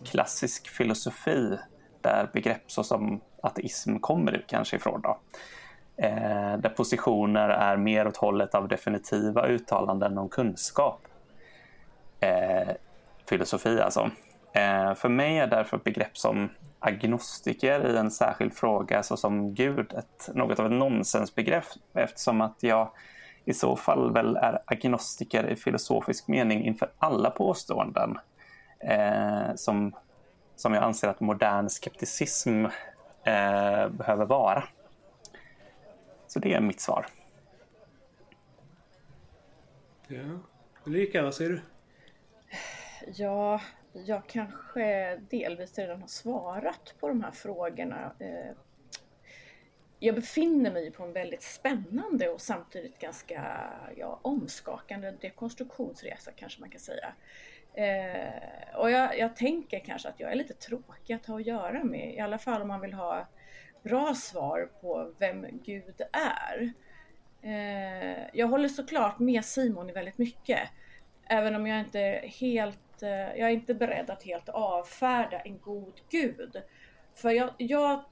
[0.04, 1.58] klassisk filosofi
[2.00, 5.00] där begrepp såsom ateism kommer kanske ifrån.
[5.00, 5.18] Då.
[6.02, 11.00] Eh, där positioner är mer åt hållet av definitiva uttalanden om kunskap.
[12.20, 12.68] Eh,
[13.28, 14.10] filosofi alltså.
[14.52, 20.30] Eh, för mig är därför begrepp som agnostiker i en särskild fråga såsom Gud ett,
[20.34, 22.90] något av ett nonsensbegrepp eftersom att jag
[23.44, 28.18] i så fall väl är agnostiker i filosofisk mening inför alla påståenden
[28.80, 29.94] eh, som,
[30.56, 32.64] som jag anser att modern skepticism
[33.24, 34.64] eh, behöver vara.
[36.32, 37.06] Så det är mitt svar.
[40.08, 40.38] Ja.
[40.84, 41.60] Ulrika, vad säger du?
[43.14, 43.60] Ja,
[43.92, 48.12] jag kanske delvis redan har svarat på de här frågorna.
[48.18, 48.56] Eh,
[49.98, 56.70] jag befinner mig på en väldigt spännande och samtidigt ganska ja, omskakande dekonstruktionsresa kanske man
[56.70, 57.12] kan säga.
[57.74, 61.84] Eh, och jag, jag, tänker kanske att jag är lite tråkig att ha att göra
[61.84, 63.26] med, i alla fall om man vill ha
[63.82, 66.72] bra svar på vem Gud är.
[67.42, 70.60] Eh, jag håller såklart med Simon i väldigt mycket.
[71.24, 75.58] Även om jag inte är helt, eh, jag är inte beredd att helt avfärda en
[75.58, 76.62] god Gud.
[77.14, 78.04] För jag, jag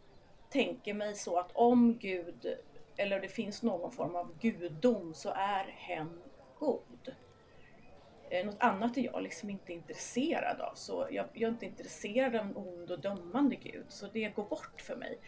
[0.51, 2.57] tänker mig så att om Gud,
[2.97, 6.21] eller det finns någon form av gudom, så är hen
[6.59, 7.15] god.
[8.31, 10.75] Eh, något annat är jag liksom inte intresserad av.
[10.75, 14.45] Så jag, jag, är inte intresserad av en ond och dömande Gud, så det går
[14.45, 15.19] bort för mig.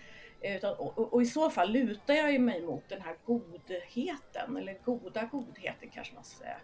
[0.43, 5.25] Utan, och, och, i så fall lutar jag mig mot den här godheten, eller goda
[5.25, 6.59] godheten kanske man ska säga.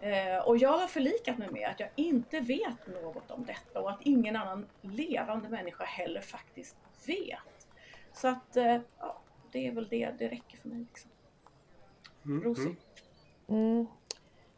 [0.00, 3.90] Eh, och jag har förlikat mig med att jag inte vet något om detta och
[3.90, 7.68] att ingen annan levande människa heller faktiskt vet.
[8.12, 9.20] Så att, eh, ja,
[9.52, 10.78] det är väl det, det räcker för mig.
[10.78, 11.10] Liksom.
[12.24, 12.44] Mm.
[12.44, 12.76] Rosie?
[13.48, 13.86] Mm.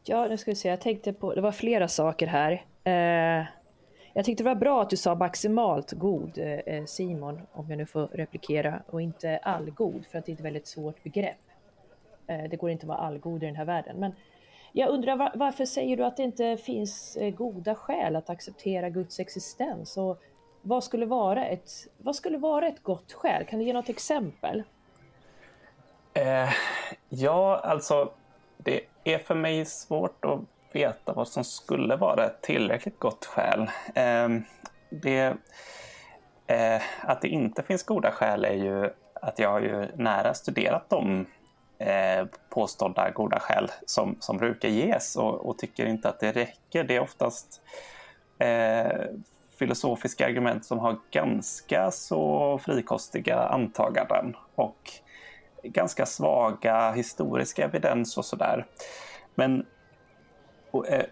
[0.05, 2.53] Ja, nu ska vi se, jag tänkte på, det var flera saker här.
[2.85, 3.47] Eh,
[4.13, 7.87] jag tyckte det var bra att du sa maximalt god, eh, Simon, om jag nu
[7.87, 11.37] får replikera, och inte allgod, för att det är ett väldigt svårt begrepp.
[12.27, 13.97] Eh, det går inte att vara allgod i den här världen.
[13.97, 14.13] Men
[14.73, 19.21] jag undrar varför säger du att det inte finns eh, goda skäl att acceptera Guds
[19.21, 19.97] existens?
[19.97, 20.23] Och
[20.63, 23.45] vad skulle vara ett, vad skulle vara ett gott skäl?
[23.45, 24.63] Kan du ge något exempel?
[26.15, 26.51] Eh,
[27.09, 28.11] ja, alltså
[28.57, 30.41] det är för mig svårt att
[30.73, 33.71] veta vad som skulle vara ett tillräckligt gott skäl.
[33.95, 34.43] Ehm,
[34.91, 35.35] det,
[36.47, 40.91] eh, att det inte finns goda skäl är ju att jag har ju nära studerat
[40.91, 41.27] de
[41.79, 46.85] eh, påstådda goda skäl som, som brukar ges och, och tycker inte att det räcker.
[46.85, 47.63] Det är oftast
[48.39, 49.01] eh,
[49.59, 54.91] filosofiska argument som har ganska så frikostiga antaganden och
[55.63, 58.67] ganska svaga historiska evidens och sådär.
[59.35, 59.67] Men
[60.71, 61.05] och, eh,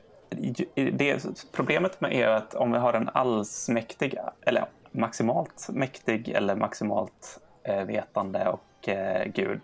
[0.74, 4.14] det, problemet med är att om vi har en allsmäktig,
[4.46, 9.60] eller maximalt mäktig eller maximalt eh, vetande och eh, Gud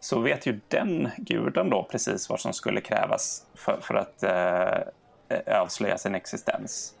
[0.00, 5.38] så vet ju den guden då precis vad som skulle krävas för, för att eh,
[5.38, 6.94] eh, avslöja sin existens.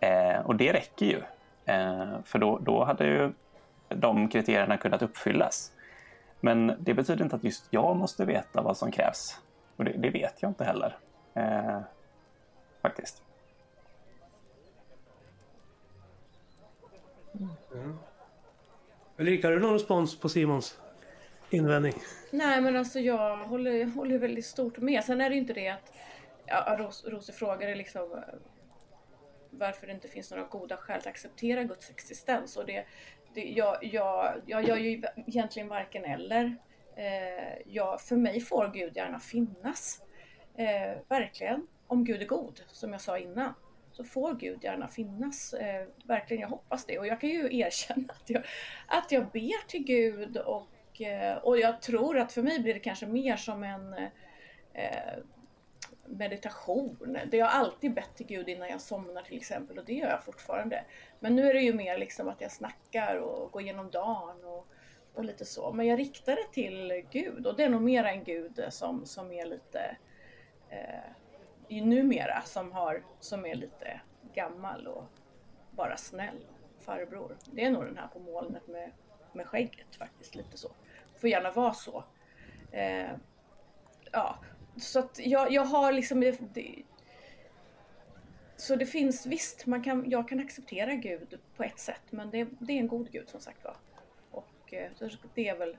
[0.00, 1.22] Eh, och det räcker ju.
[1.66, 3.32] Eh, för då, då hade ju
[3.88, 5.72] de kriterierna kunnat uppfyllas.
[6.40, 9.40] Men det betyder inte att just jag måste veta vad som krävs.
[9.76, 10.96] Och det, det vet jag inte heller.
[11.34, 11.80] Eh,
[12.82, 13.22] faktiskt.
[17.74, 17.98] Mm.
[19.16, 20.80] Ulrika, har du någon respons på Simons
[21.50, 21.94] invändning?
[22.30, 25.04] Nej, men alltså jag håller, håller väldigt stort med.
[25.04, 25.92] Sen är det ju inte det att
[26.46, 28.22] ja, Ros, Rose frågade liksom
[29.50, 32.56] varför det inte finns några goda skäl att acceptera Guds existens.
[32.56, 32.84] Och det,
[33.34, 36.56] det, jag, jag, jag gör ju egentligen varken eller.
[36.96, 40.02] Eh, jag, för mig får Gud gärna finnas.
[40.56, 41.66] Eh, verkligen.
[41.86, 43.54] Om Gud är god, som jag sa innan,
[43.92, 45.54] så får Gud gärna finnas.
[45.54, 46.98] Eh, verkligen, jag hoppas det.
[46.98, 48.42] Och jag kan ju erkänna att jag,
[48.86, 52.80] att jag ber till Gud och, eh, och jag tror att för mig blir det
[52.80, 53.94] kanske mer som en
[54.72, 55.14] eh,
[56.06, 57.18] meditation.
[57.30, 60.24] Det har alltid bett till Gud innan jag somnar till exempel och det gör jag
[60.24, 60.84] fortfarande.
[61.20, 64.68] Men nu är det ju mer liksom att jag snackar och går igenom dagen och,
[65.14, 65.72] och lite så.
[65.72, 69.32] Men jag riktar det till Gud och det är nog mer en Gud som, som
[69.32, 69.96] är lite
[71.68, 74.00] eh, numera som, har, som är lite
[74.34, 75.04] gammal och
[75.70, 76.46] bara snäll
[76.80, 77.36] farbror.
[77.52, 78.90] Det är nog den här på molnet med,
[79.32, 80.70] med skägget faktiskt, lite så.
[81.16, 82.04] Får gärna vara så.
[82.72, 83.10] Eh,
[84.12, 84.38] ja,
[84.76, 86.20] så att jag, jag har liksom...
[86.20, 86.82] Det,
[88.56, 92.48] så det finns visst, man kan, jag kan acceptera Gud på ett sätt men det,
[92.58, 93.76] det är en god Gud som sagt var.
[94.30, 94.90] Och eh,
[95.34, 95.76] det är väl...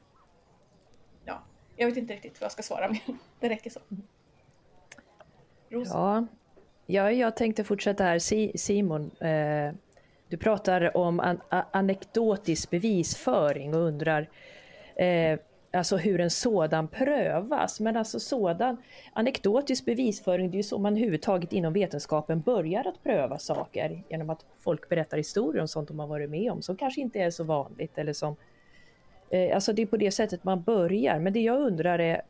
[1.26, 1.44] Ja,
[1.76, 3.80] jag vet inte riktigt vad jag ska svara men Det räcker så.
[5.70, 5.98] Rosa.
[5.98, 6.26] Ja,
[6.86, 8.20] ja jag tänkte fortsätta här.
[8.58, 9.74] Simon, eh,
[10.30, 11.40] du pratar om an
[11.72, 14.30] anekdotisk bevisföring och undrar
[14.96, 15.40] eh,
[15.76, 17.80] alltså hur en sådan prövas.
[17.80, 18.78] Men alltså sådan
[19.14, 24.30] anekdotisk bevisföring, det är ju så man överhuvudtaget inom vetenskapen börjar att pröva saker genom
[24.30, 27.30] att folk berättar historier om sånt de har varit med om som kanske inte är
[27.30, 28.36] så vanligt eller som
[29.30, 31.20] eh, Alltså det är på det sättet man börjar.
[31.20, 32.22] Men det jag undrar är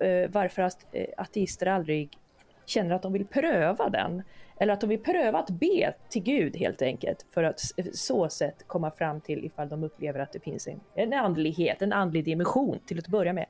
[0.00, 0.70] eh, varför
[1.16, 2.18] ateister eh, aldrig
[2.66, 4.22] känner att de vill pröva den.
[4.56, 8.28] Eller att de vill pröva att be till Gud helt enkelt för att eh, så
[8.28, 12.24] sätt komma fram till ifall de upplever att det finns en, en andlighet, en andlig
[12.24, 13.46] dimension till att börja med.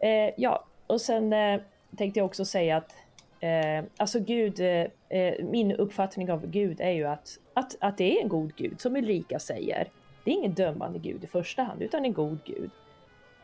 [0.00, 1.60] Eh, ja, och sen eh,
[1.96, 2.94] tänkte jag också säga att
[3.40, 8.18] eh, alltså Gud, eh, eh min uppfattning av Gud är ju att, att, att det
[8.18, 9.88] är en god Gud, som Ulrika säger.
[10.24, 12.70] Det är ingen dömande Gud i första hand, utan en god Gud.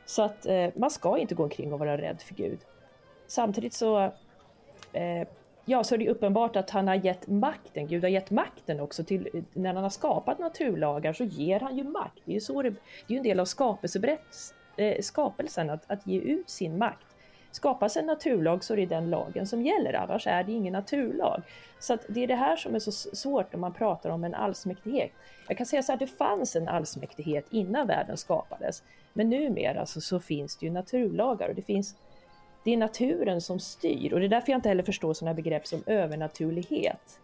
[0.06, 2.58] Så att eh, man ska inte gå omkring och vara rädd för Gud.
[3.26, 4.12] Samtidigt så
[4.96, 5.28] Eh,
[5.64, 9.04] ja, så är det uppenbart att han har gett makten, Gud har gett makten också
[9.04, 12.22] till, när han har skapat naturlagar så ger han ju makt.
[12.24, 13.46] Det är ju, så det, det är ju en del av
[14.76, 17.06] eh, skapelsen att, att ge ut sin makt.
[17.50, 21.42] Skapas en naturlag så är det den lagen som gäller, annars är det ingen naturlag.
[21.78, 24.34] Så att det är det här som är så svårt när man pratar om en
[24.34, 25.10] allsmäktighet.
[25.48, 28.82] Jag kan säga så att det fanns en allsmäktighet innan världen skapades,
[29.12, 31.96] men numera så, så finns det ju naturlagar och det finns
[32.66, 35.66] det är naturen som styr och det är därför jag inte heller förstår sådana begrepp
[35.66, 37.20] som övernaturlighet.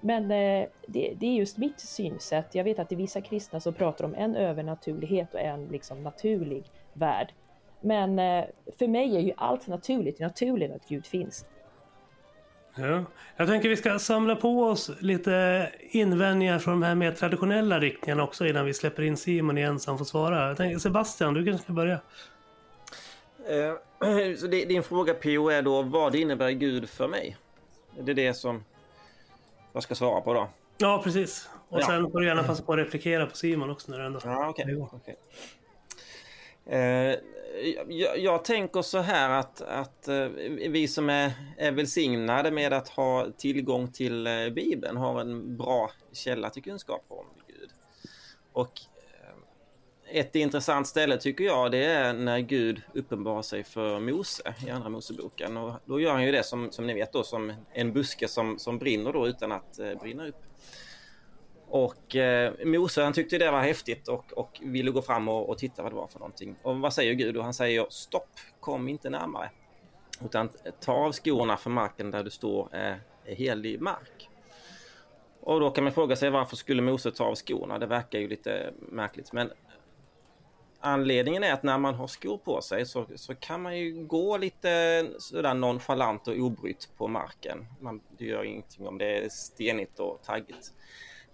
[0.00, 2.54] Men eh, det, det, är just mitt synsätt.
[2.54, 6.02] Jag vet att det är vissa kristna som pratar om en övernaturlighet och en liksom
[6.02, 7.32] naturlig värld.
[7.80, 8.44] Men eh,
[8.78, 11.46] för mig är ju allt naturligt, naturligt att Gud finns.
[12.76, 13.04] Ja.
[13.36, 18.22] Jag tänker vi ska samla på oss lite invändningar från de här mer traditionella riktningarna
[18.22, 20.48] också innan vi släpper in Simon igen som får svara.
[20.48, 22.00] Jag tänker, Sebastian, du kanske ska börja?
[23.48, 27.36] Eh, så din fråga PO är då vad innebär Gud för mig?
[28.00, 28.64] Det är det som
[29.72, 30.48] jag ska svara på då.
[30.78, 31.48] Ja, precis.
[31.68, 31.86] Och ja.
[31.86, 34.20] sen får du gärna passa på att replikera på Simon också när du ändå...
[34.24, 34.48] Ja.
[34.48, 34.74] Okay.
[34.74, 35.14] okay.
[36.66, 37.16] Eh,
[37.88, 40.26] jag, jag, tänker så här att, att eh,
[40.68, 46.50] vi som är, är välsignade med att ha tillgång till Bibeln har en bra källa
[46.50, 47.70] till kunskap om Gud.
[48.52, 48.72] Och
[50.12, 54.88] ett intressant ställe tycker jag det är när Gud uppenbarar sig för Mose i Andra
[54.88, 55.56] Moseboken.
[55.56, 58.58] Och då gör han ju det som, som ni vet då som en buske som,
[58.58, 60.42] som brinner då utan att eh, brinna upp.
[61.68, 65.58] Och eh, Mose han tyckte det var häftigt och, och ville gå fram och, och,
[65.58, 66.56] titta vad det var för någonting.
[66.62, 67.36] Och vad säger Gud?
[67.36, 69.50] Och han säger stopp, kom inte närmare.
[70.24, 70.48] Utan
[70.80, 74.28] ta av skorna för marken där du står eh, är, är helig mark.
[75.40, 77.78] Och då kan man fråga sig varför skulle Mose ta av skorna?
[77.78, 79.32] Det verkar ju lite märkligt.
[79.32, 79.52] Men
[80.84, 84.36] Anledningen är att när man har skor på sig så, så kan man ju gå
[84.36, 87.66] lite sådär nonchalant och obrytt på marken.
[87.80, 90.72] Man, det gör ingenting om det är stenigt och taggigt.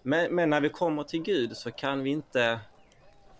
[0.02, 2.60] Men, men, när vi kommer till Gud så kan vi inte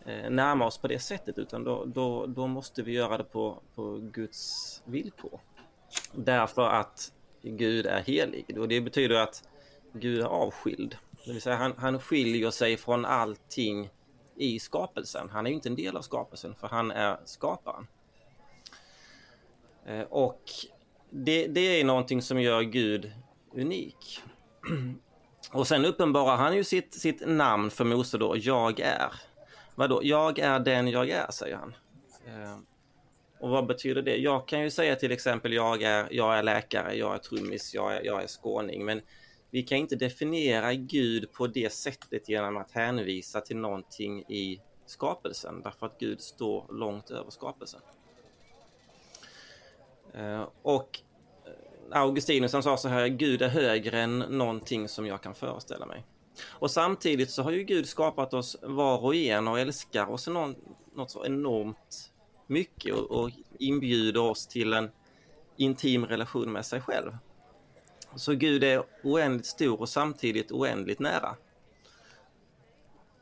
[0.06, 3.62] eh, närma oss på det sättet utan då, då, då måste vi göra det på,
[3.74, 5.40] på Guds villkor.
[6.12, 9.48] Därför att Gud är helig och det betyder att
[9.92, 10.96] Gud är avskild.
[11.24, 13.90] Det vill säga han, han skiljer sig från allting
[14.39, 15.30] i skapelsen.
[15.30, 17.86] Han är ju inte en del av skapelsen för han är skaparen.
[19.86, 20.43] Eh, och
[21.11, 23.12] det, det är någonting som gör Gud
[23.55, 24.22] unik.
[25.53, 29.12] Och sen uppenbarar han ju sitt, sitt namn för Mose då, jag är.
[29.74, 30.01] Vadå?
[30.03, 31.74] Jag är den jag är, säger han.
[32.26, 32.59] Eh,
[33.41, 34.16] och vad betyder det?
[34.16, 37.97] Jag kan ju säga till exempel jag är, jag är läkare, jag är trummis, jag
[37.97, 38.84] är, jag är skåning.
[38.84, 39.01] Men
[39.51, 45.62] vi kan inte definiera Gud på det sättet genom att hänvisa till någonting i skapelsen
[45.62, 47.80] därför att Gud står långt över skapelsen.
[50.14, 51.01] Eh, och
[51.90, 56.05] Augustinusen Augustinus sa så här, Gud är högre än någonting som jag kan föreställa mig.
[56.46, 60.55] Och samtidigt så har ju Gud skapat oss var och en och älskar oss någon,
[60.94, 62.12] något så enormt
[62.46, 64.90] mycket och, och inbjuder oss till en
[65.57, 67.12] intim relation med sig själv.
[68.16, 71.36] Så Gud är oändligt stor och samtidigt oändligt nära.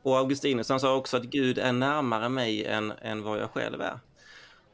[0.01, 3.81] Och Augustinus han sa också att Gud är närmare mig än, än vad jag själv
[3.81, 3.99] är.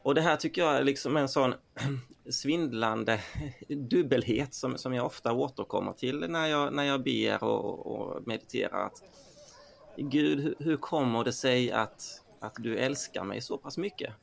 [0.03, 1.53] Och det här tycker jag är liksom en sån
[2.29, 3.21] svindlande
[3.67, 8.85] dubbelhet som, som jag ofta återkommer till när jag, när jag ber och, och mediterar.
[8.85, 9.03] Att,
[9.97, 14.13] Gud, hur, hur kommer det sig att, att du älskar mig så pass mycket?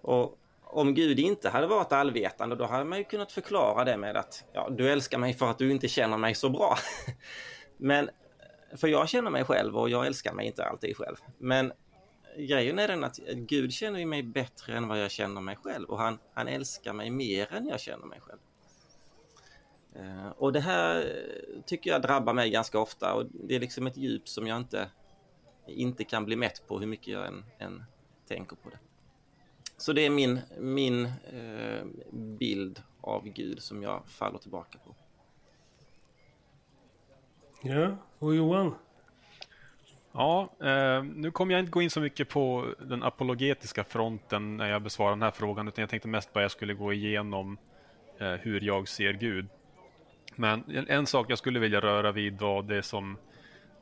[0.00, 0.38] Och
[0.70, 4.44] om Gud inte hade varit allvetande, då hade man ju kunnat förklara det med att
[4.52, 6.78] ja, du älskar mig för att du inte känner mig så bra.
[7.76, 8.10] Men
[8.76, 11.16] för jag känner mig själv och jag älskar mig inte alltid själv.
[11.38, 11.72] Men
[12.36, 15.98] grejen är den att Gud känner mig bättre än vad jag känner mig själv och
[15.98, 18.38] han, han älskar mig mer än jag känner mig själv.
[19.94, 21.12] Eh, och det här
[21.66, 24.90] tycker jag drabbar mig ganska ofta och det är liksom ett djup som jag inte,
[25.66, 27.84] inte kan bli mätt på hur mycket jag än, än
[28.28, 28.78] tänker på det.
[29.78, 34.94] Så det är min, min eh, bild av Gud som jag faller tillbaka på.
[37.62, 38.74] Ja, och Johan?
[40.12, 44.70] Ja, eh, nu kommer jag inte gå in så mycket på den apologetiska fronten när
[44.70, 47.58] jag besvarar den här frågan, utan jag tänkte mest bara jag skulle gå igenom
[48.18, 49.46] eh, hur jag ser Gud.
[50.34, 53.16] Men en sak jag skulle vilja röra vid var det som,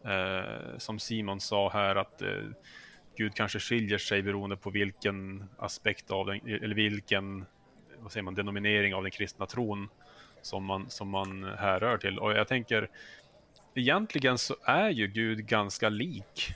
[0.05, 2.29] eh, som Simon sa här, att eh,
[3.17, 7.47] Gud kanske skiljer sig beroende på vilken aspekt av den, eller vilken
[7.99, 9.89] vad säger man, denominering av den kristna tron
[10.43, 12.19] som man, som man härrör till.
[12.19, 12.89] Och jag tänker,
[13.75, 16.49] egentligen så är ju Gud ganska lik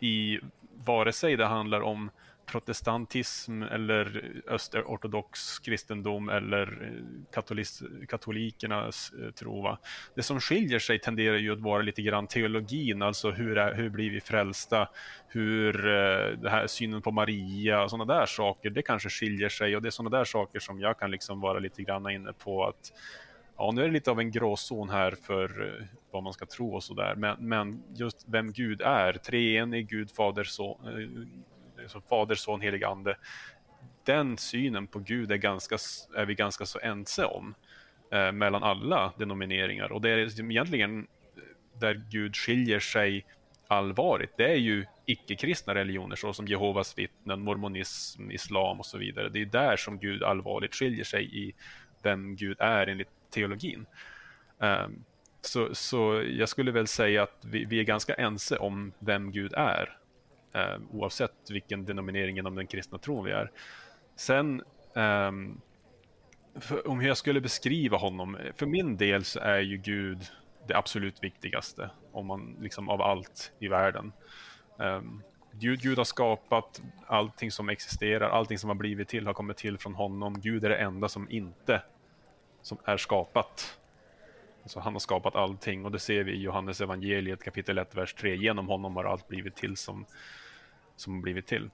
[0.00, 0.40] i
[0.84, 2.10] vare sig det handlar om
[2.52, 9.62] protestantism eller österortodox kristendom eller eh, katolis, katolikernas eh, tro.
[9.62, 9.78] Va?
[10.14, 13.88] Det som skiljer sig tenderar ju att vara lite grann teologin, alltså hur, är, hur
[13.90, 14.88] blir vi frälsta?
[15.28, 19.76] Hur eh, det här synen på Maria och sådana där saker, det kanske skiljer sig
[19.76, 22.64] och det är sådana där saker som jag kan liksom vara lite grann inne på
[22.64, 22.92] att
[23.56, 25.78] ja, nu är det lite av en gråzon här för
[26.10, 30.44] vad man ska tro och sådär, men, men just vem Gud är, treenig Gud, Fader,
[30.44, 30.76] son,
[31.88, 33.16] så alltså Fader, Son, Helig Ande.
[34.04, 35.78] Den synen på Gud är, ganska,
[36.16, 37.54] är vi ganska så ense om
[38.12, 41.42] eh, mellan alla denomineringar och det är liksom egentligen eh,
[41.80, 43.24] där Gud skiljer sig
[43.68, 44.36] allvarligt.
[44.36, 49.28] Det är ju icke-kristna religioner såsom Jehovas vittnen, mormonism, islam och så vidare.
[49.28, 51.54] Det är där som Gud allvarligt skiljer sig i
[52.02, 53.86] vem Gud är enligt teologin.
[54.58, 55.04] Um,
[55.40, 59.52] så, så jag skulle väl säga att vi, vi, är ganska ense om vem Gud
[59.52, 59.96] är
[60.54, 63.50] eh, oavsett vilken denominering inom den kristna tron vi är.
[64.16, 64.62] Sen,
[64.94, 65.32] eh,
[66.84, 70.26] om hur jag skulle beskriva honom, för min del så är ju Gud
[70.66, 74.12] det absolut viktigaste om man, liksom, av allt i världen.
[74.76, 75.22] Um,
[75.52, 79.78] Gud, Gud har skapat allting som existerar, allting som har blivit till har kommit till
[79.78, 80.40] från honom.
[80.40, 81.82] Gud är det enda som inte
[82.62, 83.78] som är skapat.
[84.64, 88.14] Så han har skapat allting och det ser vi i Johannes evangeliet kapitel 1, vers
[88.14, 88.36] 3.
[88.36, 90.06] Genom honom har allt blivit till som,
[90.96, 91.70] som blivit till.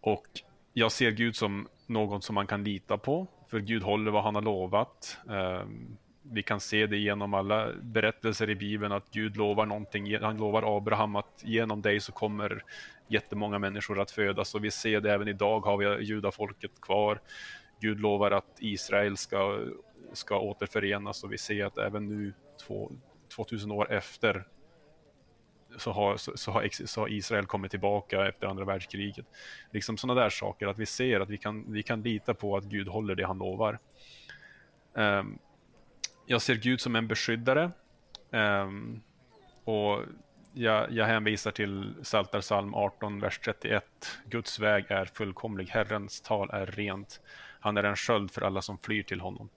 [0.00, 0.26] Och
[0.72, 4.34] jag ser Gud som någon som man kan lita på, för Gud håller vad han
[4.34, 5.18] har lovat.
[5.30, 10.18] Ehm, vi kan se det genom alla berättelser i Bibeln att Gud lovar någonting.
[10.18, 12.64] Han lovar Abraham att genom dig så kommer
[13.08, 17.20] jättemånga människor att födas och vi ser det även idag har vi judafolket kvar.
[17.80, 19.58] Gud lovar att Israel ska,
[20.12, 22.32] ska återförenas och vi ser att även nu
[22.66, 22.92] två,
[23.36, 24.44] 2000 år efter
[25.76, 29.26] så har, så, så, har, så har Israel kommit tillbaka efter andra världskriget.
[29.70, 32.64] Liksom sådana där saker, att vi ser att vi kan, vi kan lita på att
[32.64, 33.78] Gud håller det han lovar.
[34.94, 35.38] Um,
[36.26, 37.70] jag ser Gud som en beskyddare.
[38.30, 39.02] Um,
[39.64, 40.02] och
[40.52, 43.84] jag, jag hänvisar till Psaltarpsalm 18, vers 31.
[44.24, 47.20] Guds väg är fullkomlig, Herrens tal är rent.
[47.60, 49.48] Han är en sköld för alla som flyr till honom.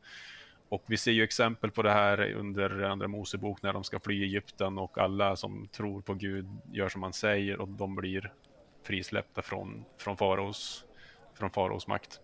[0.69, 4.23] Och vi ser ju exempel på det här under Andra Mosebok när de ska fly
[4.23, 8.33] Egypten och alla som tror på Gud gör som han säger och de blir
[8.83, 10.85] frisläppta från, från faraos
[11.33, 12.19] från faraos makt.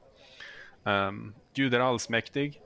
[0.84, 2.62] Um, Gud är allsmäktig.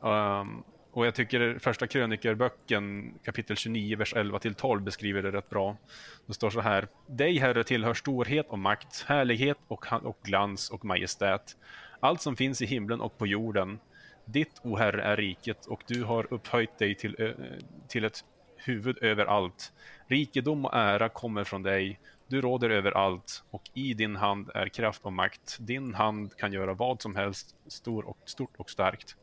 [0.00, 5.50] Um, och jag tycker första krönikerböcken kapitel 29, vers 11 till 12 beskriver det rätt
[5.50, 5.76] bra.
[6.26, 6.88] Det står så här.
[7.06, 11.56] Dig, Herre, tillhör storhet och makt, härlighet och, och glans och majestät.
[12.00, 13.78] Allt som finns i himlen och på jorden
[14.26, 17.34] ditt, o Herre, är riket och du har upphöjt dig till,
[17.88, 18.24] till ett
[18.56, 19.72] huvud över allt.
[20.06, 22.00] Rikedom och ära kommer från dig.
[22.28, 25.56] Du råder över allt och i din hand är kraft och makt.
[25.60, 29.16] Din hand kan göra vad som helst, stor och, stort och starkt.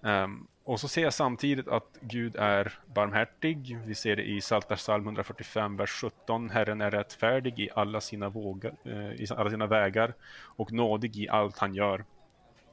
[0.00, 3.78] Um, och så ser jag samtidigt att Gud är barmhärtig.
[3.86, 6.50] Vi ser det i Psaltarpsalm 145, vers 17.
[6.50, 11.28] Herren är rättfärdig i alla sina, vågar, eh, i alla sina vägar och nådig i
[11.28, 12.04] allt han gör.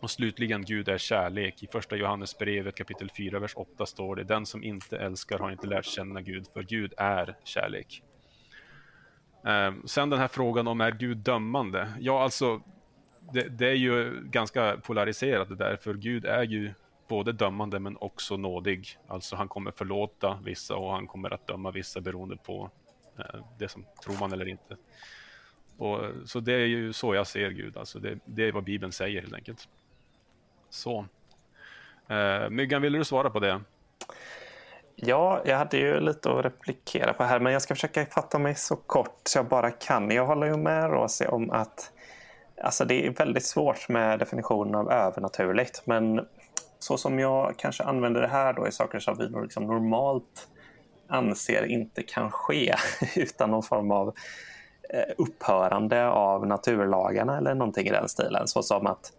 [0.01, 1.63] Och slutligen, Gud är kärlek.
[1.63, 5.67] I första Johannesbrevet kapitel 4, vers 8 står det Den som inte älskar har inte
[5.67, 8.03] lärt känna Gud, för Gud är kärlek.
[9.45, 11.93] Ehm, sen den här frågan om är Gud dömande?
[11.99, 12.61] Ja, alltså
[13.33, 16.73] det, det, är ju ganska polariserat det där, för Gud är ju
[17.07, 18.99] både dömande men också nådig.
[19.07, 22.69] Alltså han kommer förlåta vissa och han kommer att döma vissa beroende på
[23.19, 24.77] eh, det som tror man eller inte.
[25.77, 28.91] Och, så det är ju så jag ser Gud, alltså det, det är vad Bibeln
[28.91, 29.67] säger helt enkelt.
[30.71, 31.05] Så.
[32.07, 33.61] Eh, Myggan, vill du svara på det?
[34.95, 38.55] Ja, jag hade ju lite att replikera på här, men jag ska försöka fatta mig
[38.55, 40.11] så kort jag bara kan.
[40.11, 41.91] Jag håller ju med Rosie om att
[42.63, 46.27] alltså det är väldigt svårt med definitionen av övernaturligt, men
[46.79, 50.47] så som jag kanske använder det här då i saker som vi liksom normalt
[51.07, 52.75] anser inte kan ske
[53.15, 54.07] utan någon form av
[54.89, 58.47] eh, upphörande av naturlagarna eller någonting i den stilen.
[58.47, 59.11] Så som att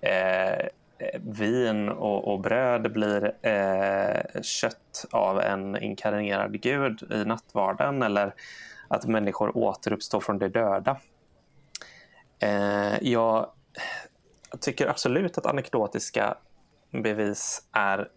[0.00, 0.52] Eh,
[0.98, 8.34] eh, vin och, och, bröd blir eh, kött av en inkarnerad gud i nattvarden eller
[8.88, 10.96] att människor återuppstår från de döda.
[12.38, 13.50] Eh, jag
[14.60, 16.36] tycker absolut att anekdotiska
[16.90, 18.08] bevis är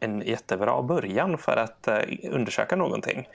[0.00, 1.98] en jättebra början för att eh,
[2.30, 3.28] undersöka någonting.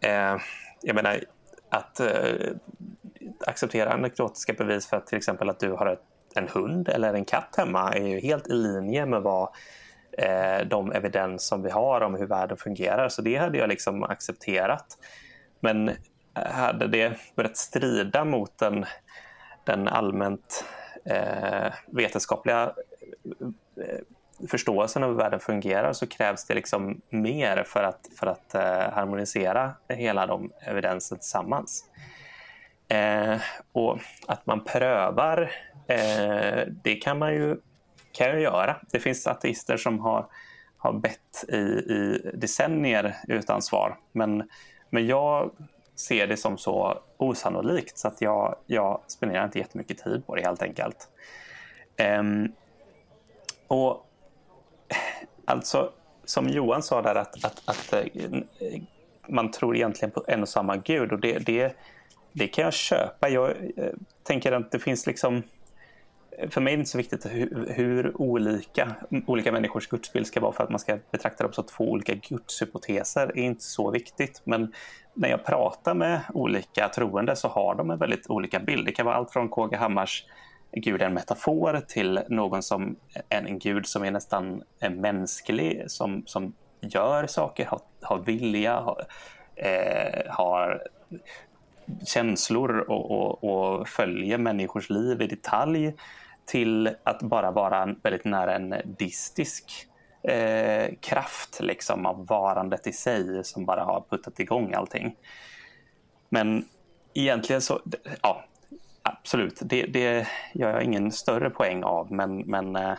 [0.00, 0.36] Eh,
[0.82, 1.20] jag menar,
[1.68, 2.52] att eh,
[3.46, 6.02] acceptera anekdotiska bevis för att till exempel att du har ett,
[6.34, 9.48] en hund eller en katt hemma är ju helt i linje med vad
[10.18, 13.08] eh, de evidens som vi har om hur världen fungerar.
[13.08, 14.98] Så det hade jag liksom accepterat.
[15.60, 15.94] Men eh,
[16.34, 18.84] hade det börjat strida mot den,
[19.64, 20.64] den allmänt
[21.04, 22.72] eh, vetenskapliga
[23.76, 24.00] eh,
[24.48, 28.92] förståelsen av hur världen fungerar så krävs det liksom mer för att, för att eh,
[28.92, 31.84] harmonisera hela de evidensen tillsammans.
[32.88, 33.36] Eh,
[33.72, 35.50] och att man prövar,
[35.90, 37.56] eh, det kan man ju,
[38.12, 38.76] kan jag göra.
[38.92, 40.26] Det finns ateister som har,
[40.76, 43.98] har bett i, i decennier utan svar.
[44.12, 44.48] Men,
[44.90, 45.50] men jag
[45.96, 50.42] ser det som så osannolikt så att jag, jag spenderar inte jättemycket tid på det
[50.42, 51.08] helt enkelt.
[52.18, 52.52] Um,
[53.66, 54.06] och
[55.50, 55.92] Alltså,
[56.24, 58.04] som Johan sa där, att, att, att eh,
[59.28, 61.12] man tror egentligen på en och samma gud.
[61.12, 61.76] Och det, det,
[62.32, 63.28] det kan jag köpa.
[63.28, 65.42] Jag eh, tänker att det finns liksom...
[66.48, 70.52] För mig är det inte så viktigt hur, hur, olika olika människors gudsbild ska vara
[70.52, 74.42] för att man ska betrakta dem som två olika gudshypoteser är inte så viktigt.
[74.44, 74.72] Men
[75.14, 78.86] när jag pratar med olika troende så har de en väldigt olika bild.
[78.86, 80.24] Det kan vara allt från KG Hammars
[80.72, 82.96] Gud är en metafor till någon som
[83.28, 89.06] en, en gud som är nästan mänsklig, som, som gör saker, har, har vilja, har,
[89.56, 90.82] eh, har
[92.06, 95.94] känslor och, och, och, följer människors liv i detalj
[96.44, 99.86] till att bara vara väldigt nära en distisk
[100.22, 105.16] eh, kraft liksom, av varandet i sig som bara har puttat igång allting.
[106.28, 106.64] Men
[107.14, 107.80] egentligen så,
[108.22, 108.44] ja,
[109.02, 112.94] Absolut, det, det gör jag ingen större poäng av men, men eh,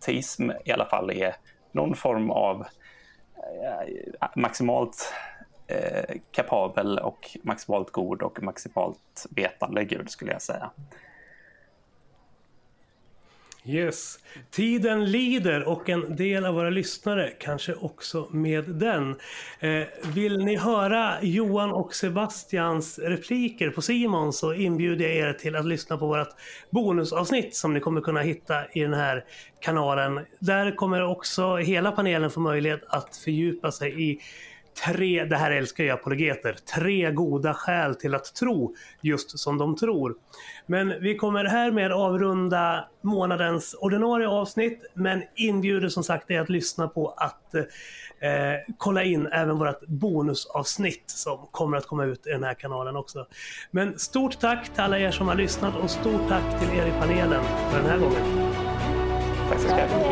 [0.00, 1.36] teism i alla fall är
[1.72, 2.66] någon form av
[3.36, 5.14] eh, maximalt
[5.66, 10.70] eh, kapabel och maximalt god och maximalt vetande gud skulle jag säga.
[13.64, 14.18] Yes.
[14.50, 19.16] Tiden lider och en del av våra lyssnare kanske också med den.
[19.60, 19.82] Eh,
[20.14, 25.66] vill ni höra Johan och Sebastians repliker på Simon så inbjuder jag er till att
[25.66, 26.28] lyssna på vårt
[26.70, 29.24] bonusavsnitt som ni kommer kunna hitta i den här
[29.60, 30.20] kanalen.
[30.38, 34.18] Där kommer också hela panelen få möjlighet att fördjupa sig i
[34.74, 39.76] tre, det här älskar jag apologeter, tre goda skäl till att tro just som de
[39.76, 40.14] tror.
[40.66, 46.88] Men vi kommer härmed avrunda månadens ordinarie avsnitt men inbjuder som sagt dig att lyssna
[46.88, 47.60] på att eh,
[48.78, 53.26] kolla in även vårt bonusavsnitt som kommer att komma ut i den här kanalen också.
[53.70, 56.92] Men stort tack till alla er som har lyssnat och stort tack till er i
[57.00, 58.52] panelen för den här gången.
[59.48, 60.11] Tack så mycket.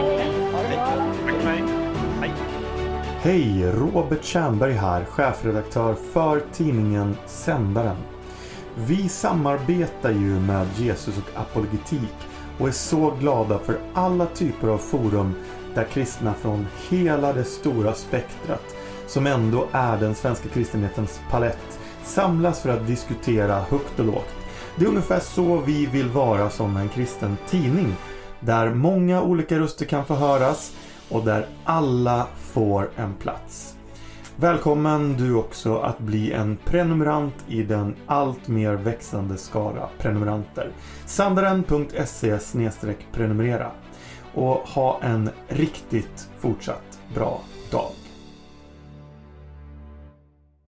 [3.31, 3.73] Hej!
[3.73, 7.97] Robert Tjernberg här, chefredaktör för tidningen Sändaren.
[8.75, 12.15] Vi samarbetar ju med Jesus och apologetik
[12.59, 15.35] och är så glada för alla typer av forum
[15.75, 18.77] där kristna från hela det stora spektrat
[19.07, 24.35] som ändå är den svenska kristenhetens palett samlas för att diskutera högt och lågt.
[24.77, 27.97] Det är ungefär så vi vill vara som en kristen tidning
[28.41, 30.73] där många olika röster kan få höras
[31.09, 33.77] och där alla får en plats.
[34.37, 40.71] Välkommen du också att bli en prenumerant i den allt mer växande skara prenumeranter.
[41.07, 42.39] Sandaren.se
[43.13, 43.71] prenumerera
[44.35, 47.41] och ha en riktigt fortsatt bra
[47.71, 48.00] dag.